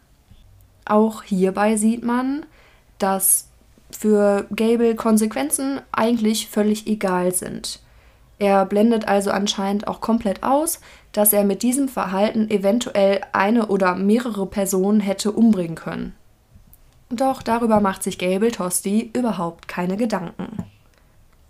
Auch 0.88 1.24
hierbei 1.24 1.76
sieht 1.76 2.04
man, 2.04 2.46
dass 2.98 3.50
für 3.92 4.48
Gable 4.56 4.96
Konsequenzen 4.96 5.82
eigentlich 5.92 6.48
völlig 6.48 6.88
egal 6.88 7.34
sind. 7.34 7.82
Er 8.40 8.66
blendet 8.66 9.08
also 9.08 9.32
anscheinend 9.32 9.88
auch 9.88 10.00
komplett 10.00 10.44
aus, 10.44 10.80
dass 11.12 11.34
er 11.34 11.44
mit 11.44 11.62
diesem 11.62 11.90
Verhalten 11.90 12.50
eventuell 12.50 13.22
eine 13.34 13.68
oder 13.68 13.96
mehrere 13.96 14.46
Personen 14.46 15.02
hätte 15.02 15.32
umbringen 15.32 15.76
können. 15.76 16.16
Doch 17.10 17.42
darüber 17.42 17.80
macht 17.80 18.04
sich 18.04 18.18
Gable 18.18 18.52
Tosti 18.52 19.12
überhaupt 19.14 19.68
keine 19.68 19.98
Gedanken. 19.98 20.66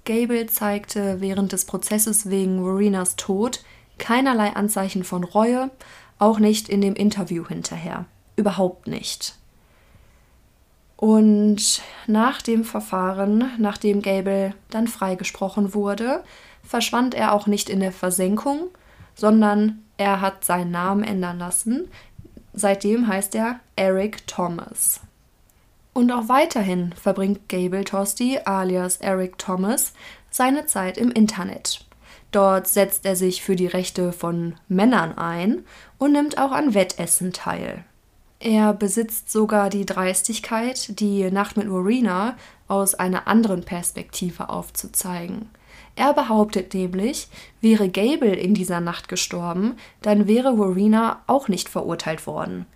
Gable 0.06 0.48
zeigte 0.48 1.20
während 1.20 1.52
des 1.52 1.66
Prozesses 1.66 2.30
wegen 2.30 2.60
Rorenas 2.60 3.18
Tod 3.18 3.64
keinerlei 3.98 4.56
Anzeichen 4.56 5.04
von 5.04 5.24
Reue, 5.24 5.70
auch 6.18 6.40
nicht 6.40 6.70
in 6.70 6.82
dem 6.82 6.96
Interview 6.96 7.46
hinterher. 7.48 8.06
Überhaupt 8.38 8.88
nicht. 8.88 9.36
Und 10.96 11.82
nach 12.08 12.42
dem 12.42 12.64
Verfahren, 12.64 13.52
nachdem 13.58 14.02
Gable 14.02 14.54
dann 14.70 14.88
freigesprochen 14.88 15.74
wurde, 15.74 16.24
verschwand 16.64 17.14
er 17.14 17.34
auch 17.34 17.46
nicht 17.46 17.70
in 17.70 17.82
der 17.82 17.92
Versenkung, 17.92 18.70
sondern 19.16 19.84
er 19.98 20.22
hat 20.22 20.46
seinen 20.46 20.72
Namen 20.72 21.04
ändern 21.04 21.40
lassen. 21.40 21.90
Seitdem 22.54 23.08
heißt 23.08 23.36
er 23.36 23.60
Eric 23.76 24.26
Thomas. 24.28 25.02
Und 25.94 26.12
auch 26.12 26.30
weiterhin 26.30 26.94
verbringt 26.94 27.50
Gable 27.50 27.84
Tosti 27.84 28.40
alias 28.46 28.98
Eric 28.98 29.40
Thomas 29.40 29.94
seine 30.30 30.68
Zeit 30.68 30.98
im 30.98 31.12
Internet. 31.12 31.86
Dort 32.32 32.68
setzt 32.68 33.06
er 33.06 33.16
sich 33.16 33.42
für 33.42 33.56
die 33.56 33.68
Rechte 33.68 34.12
von 34.12 34.56
Männern 34.68 35.18
ein 35.18 35.64
und 35.98 36.12
nimmt 36.12 36.38
auch 36.38 36.52
an 36.52 36.74
Wettessen 36.76 37.34
teil. 37.34 37.84
Er 38.40 38.74
besitzt 38.74 39.32
sogar 39.32 39.70
die 39.70 39.86
Dreistigkeit, 39.86 41.00
die 41.00 41.30
Nacht 41.32 41.58
mit 41.58 41.68
Rowena 41.68 42.36
aus 42.68 42.94
einer 42.94 43.28
anderen 43.28 43.64
Perspektive 43.64 44.50
aufzuzeigen. 44.50 45.50
Er 45.96 46.14
behauptet 46.14 46.76
nämlich, 46.76 47.28
wäre 47.60 47.90
Gable 47.90 48.36
in 48.36 48.54
dieser 48.54 48.80
Nacht 48.80 49.08
gestorben, 49.08 49.76
dann 50.04 50.28
wäre 50.28 50.52
Rowena 50.52 51.24
auch 51.26 51.48
nicht 51.48 51.70
verurteilt 51.70 52.28
worden. 52.28 52.68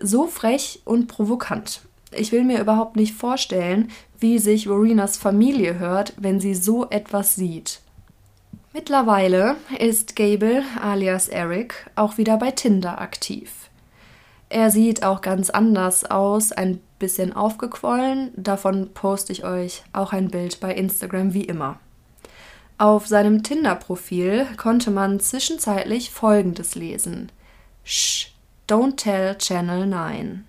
So 0.00 0.26
frech 0.26 0.80
und 0.86 1.06
provokant. 1.06 1.82
Ich 2.12 2.32
will 2.32 2.44
mir 2.44 2.60
überhaupt 2.60 2.96
nicht 2.96 3.14
vorstellen, 3.14 3.90
wie 4.18 4.38
sich 4.38 4.68
Rowenas 4.68 5.18
Familie 5.18 5.78
hört, 5.78 6.14
wenn 6.16 6.40
sie 6.40 6.54
so 6.54 6.88
etwas 6.88 7.34
sieht. 7.34 7.80
Mittlerweile 8.72 9.56
ist 9.78 10.16
Gable 10.16 10.62
alias 10.80 11.28
Eric 11.28 11.90
auch 11.94 12.16
wieder 12.16 12.38
bei 12.38 12.52
Tinder 12.52 13.00
aktiv. 13.00 13.68
Er 14.48 14.70
sieht 14.70 15.02
auch 15.02 15.20
ganz 15.20 15.50
anders 15.50 16.04
aus, 16.04 16.52
ein 16.52 16.80
bisschen 16.98 17.32
aufgequollen. 17.32 18.30
Davon 18.36 18.92
poste 18.94 19.32
ich 19.32 19.44
euch 19.44 19.82
auch 19.92 20.12
ein 20.12 20.28
Bild 20.28 20.60
bei 20.60 20.74
Instagram 20.74 21.34
wie 21.34 21.44
immer. 21.44 21.78
Auf 22.78 23.06
seinem 23.06 23.42
Tinder-Profil 23.42 24.46
konnte 24.56 24.90
man 24.90 25.18
zwischenzeitlich 25.18 26.10
Folgendes 26.10 26.74
lesen. 26.74 27.32
Shh, 27.84 28.28
don't 28.68 28.96
tell 28.96 29.36
Channel 29.38 29.86
9. 29.86 30.44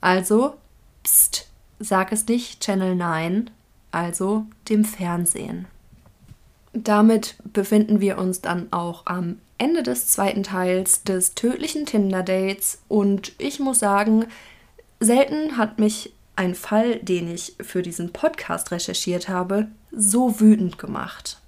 Also, 0.00 0.54
pst, 1.02 1.48
sag 1.78 2.12
es 2.12 2.26
nicht 2.28 2.60
Channel 2.60 2.94
9, 2.94 3.50
also 3.90 4.44
dem 4.68 4.84
Fernsehen. 4.84 5.66
Damit 6.74 7.36
befinden 7.52 8.00
wir 8.00 8.18
uns 8.18 8.42
dann 8.42 8.70
auch 8.72 9.06
am 9.06 9.38
Ende 9.58 9.82
des 9.82 10.08
zweiten 10.08 10.42
Teils 10.42 11.02
des 11.02 11.34
tödlichen 11.34 11.86
Tinder-Dates 11.86 12.82
und 12.88 13.32
ich 13.38 13.58
muss 13.58 13.78
sagen, 13.78 14.26
selten 15.00 15.56
hat 15.56 15.78
mich 15.78 16.12
ein 16.36 16.54
Fall, 16.54 16.96
den 16.96 17.32
ich 17.32 17.54
für 17.60 17.82
diesen 17.82 18.12
Podcast 18.12 18.70
recherchiert 18.70 19.28
habe, 19.28 19.68
so 19.90 20.40
wütend 20.40 20.78
gemacht. 20.78 21.40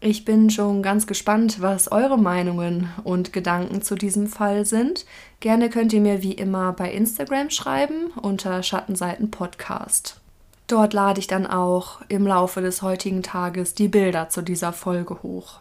Ich 0.00 0.24
bin 0.24 0.50
schon 0.50 0.82
ganz 0.82 1.06
gespannt, 1.06 1.62
was 1.62 1.90
eure 1.90 2.18
Meinungen 2.18 2.90
und 3.04 3.32
Gedanken 3.32 3.80
zu 3.80 3.94
diesem 3.94 4.26
Fall 4.26 4.66
sind. 4.66 5.06
Gerne 5.40 5.70
könnt 5.70 5.94
ihr 5.94 6.00
mir 6.00 6.22
wie 6.22 6.32
immer 6.32 6.72
bei 6.72 6.92
Instagram 6.92 7.48
schreiben 7.48 8.08
unter 8.20 8.62
Schattenseiten 8.62 9.30
Podcast. 9.30 10.20
Dort 10.66 10.92
lade 10.92 11.20
ich 11.20 11.26
dann 11.26 11.46
auch 11.46 12.00
im 12.08 12.26
Laufe 12.26 12.60
des 12.60 12.82
heutigen 12.82 13.22
Tages 13.22 13.74
die 13.74 13.88
Bilder 13.88 14.28
zu 14.28 14.42
dieser 14.42 14.72
Folge 14.72 15.22
hoch. 15.22 15.60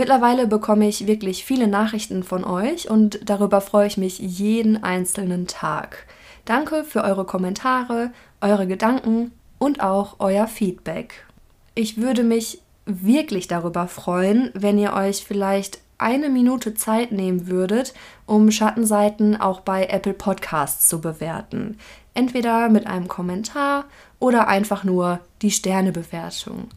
Mittlerweile 0.00 0.46
bekomme 0.46 0.88
ich 0.88 1.06
wirklich 1.06 1.44
viele 1.44 1.68
Nachrichten 1.68 2.22
von 2.22 2.42
euch 2.42 2.88
und 2.88 3.20
darüber 3.22 3.60
freue 3.60 3.86
ich 3.86 3.98
mich 3.98 4.18
jeden 4.18 4.82
einzelnen 4.82 5.46
Tag. 5.46 6.06
Danke 6.46 6.84
für 6.84 7.04
eure 7.04 7.26
Kommentare, 7.26 8.10
eure 8.40 8.66
Gedanken 8.66 9.30
und 9.58 9.82
auch 9.82 10.16
euer 10.18 10.46
Feedback. 10.46 11.26
Ich 11.74 11.98
würde 11.98 12.22
mich 12.22 12.62
wirklich 12.86 13.46
darüber 13.46 13.88
freuen, 13.88 14.50
wenn 14.54 14.78
ihr 14.78 14.94
euch 14.94 15.22
vielleicht 15.22 15.80
eine 15.98 16.30
Minute 16.30 16.72
Zeit 16.72 17.12
nehmen 17.12 17.46
würdet, 17.46 17.92
um 18.24 18.50
Schattenseiten 18.50 19.38
auch 19.38 19.60
bei 19.60 19.84
Apple 19.84 20.14
Podcasts 20.14 20.88
zu 20.88 21.02
bewerten. 21.02 21.76
Entweder 22.14 22.70
mit 22.70 22.86
einem 22.86 23.06
Kommentar 23.06 23.84
oder 24.18 24.48
einfach 24.48 24.82
nur 24.82 25.20
die 25.42 25.50
Sternebewertung. 25.50 26.70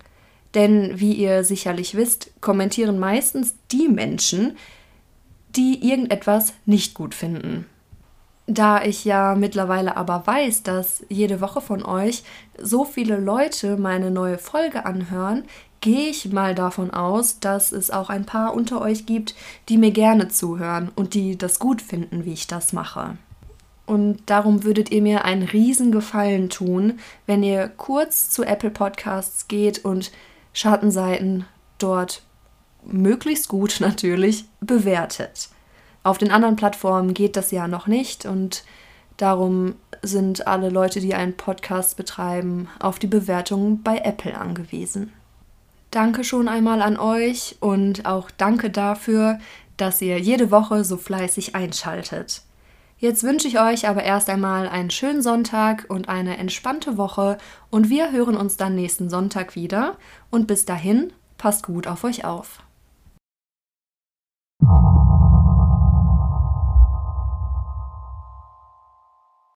Denn 0.55 0.99
wie 0.99 1.13
ihr 1.13 1.43
sicherlich 1.43 1.95
wisst, 1.95 2.31
kommentieren 2.41 2.99
meistens 2.99 3.55
die 3.71 3.87
Menschen, 3.87 4.57
die 5.55 5.87
irgendetwas 5.89 6.53
nicht 6.65 6.93
gut 6.93 7.15
finden. 7.15 7.65
Da 8.45 8.83
ich 8.83 9.05
ja 9.05 9.35
mittlerweile 9.35 9.95
aber 9.95 10.27
weiß, 10.27 10.63
dass 10.63 11.05
jede 11.07 11.39
Woche 11.39 11.61
von 11.61 11.83
euch 11.83 12.23
so 12.61 12.83
viele 12.83 13.17
Leute 13.17 13.77
meine 13.77 14.11
neue 14.11 14.37
Folge 14.37 14.85
anhören, 14.85 15.45
gehe 15.79 16.09
ich 16.09 16.31
mal 16.31 16.53
davon 16.53 16.91
aus, 16.91 17.39
dass 17.39 17.71
es 17.71 17.89
auch 17.89 18.09
ein 18.09 18.25
paar 18.25 18.53
unter 18.53 18.81
euch 18.81 19.05
gibt, 19.05 19.35
die 19.69 19.77
mir 19.77 19.91
gerne 19.91 20.27
zuhören 20.27 20.91
und 20.95 21.13
die 21.13 21.37
das 21.37 21.59
gut 21.59 21.81
finden, 21.81 22.25
wie 22.25 22.33
ich 22.33 22.47
das 22.47 22.73
mache. 22.73 23.17
Und 23.85 24.21
darum 24.27 24.63
würdet 24.63 24.91
ihr 24.91 25.01
mir 25.01 25.25
einen 25.25 25.43
riesen 25.43 25.91
Gefallen 25.91 26.49
tun, 26.49 26.99
wenn 27.25 27.43
ihr 27.43 27.67
kurz 27.67 28.29
zu 28.29 28.43
Apple 28.43 28.69
Podcasts 28.69 29.47
geht 29.47 29.83
und 29.83 30.11
Schattenseiten 30.53 31.45
dort 31.77 32.21
möglichst 32.85 33.47
gut 33.47 33.77
natürlich 33.79 34.45
bewertet. 34.61 35.49
Auf 36.03 36.17
den 36.17 36.31
anderen 36.31 36.55
Plattformen 36.55 37.13
geht 37.13 37.35
das 37.35 37.51
ja 37.51 37.67
noch 37.67 37.87
nicht 37.87 38.25
und 38.25 38.63
darum 39.17 39.75
sind 40.01 40.47
alle 40.47 40.69
Leute, 40.69 40.99
die 40.99 41.13
einen 41.13 41.37
Podcast 41.37 41.95
betreiben, 41.95 42.67
auf 42.79 42.99
die 42.99 43.07
Bewertungen 43.07 43.83
bei 43.83 43.99
Apple 43.99 44.37
angewiesen. 44.37 45.13
Danke 45.91 46.23
schon 46.23 46.47
einmal 46.47 46.81
an 46.81 46.97
euch 46.97 47.55
und 47.59 48.05
auch 48.05 48.31
danke 48.31 48.69
dafür, 48.69 49.39
dass 49.77 50.01
ihr 50.01 50.19
jede 50.19 50.51
Woche 50.51 50.83
so 50.83 50.97
fleißig 50.97 51.55
einschaltet. 51.55 52.41
Jetzt 53.03 53.23
wünsche 53.23 53.49
ich 53.49 53.59
euch 53.59 53.89
aber 53.89 54.03
erst 54.03 54.29
einmal 54.29 54.69
einen 54.69 54.89
schönen 54.89 55.21
Sonntag 55.21 55.87
und 55.89 56.07
eine 56.07 56.37
entspannte 56.37 56.95
Woche 56.95 57.37
und 57.69 57.89
wir 57.89 58.13
hören 58.13 58.37
uns 58.37 58.55
dann 58.55 58.75
nächsten 58.75 59.09
Sonntag 59.09 59.55
wieder 59.55 59.97
und 60.31 60.47
bis 60.47 60.63
dahin 60.63 61.11
passt 61.37 61.65
gut 61.65 61.85
auf 61.85 62.05
euch 62.05 62.23
auf. 62.23 62.62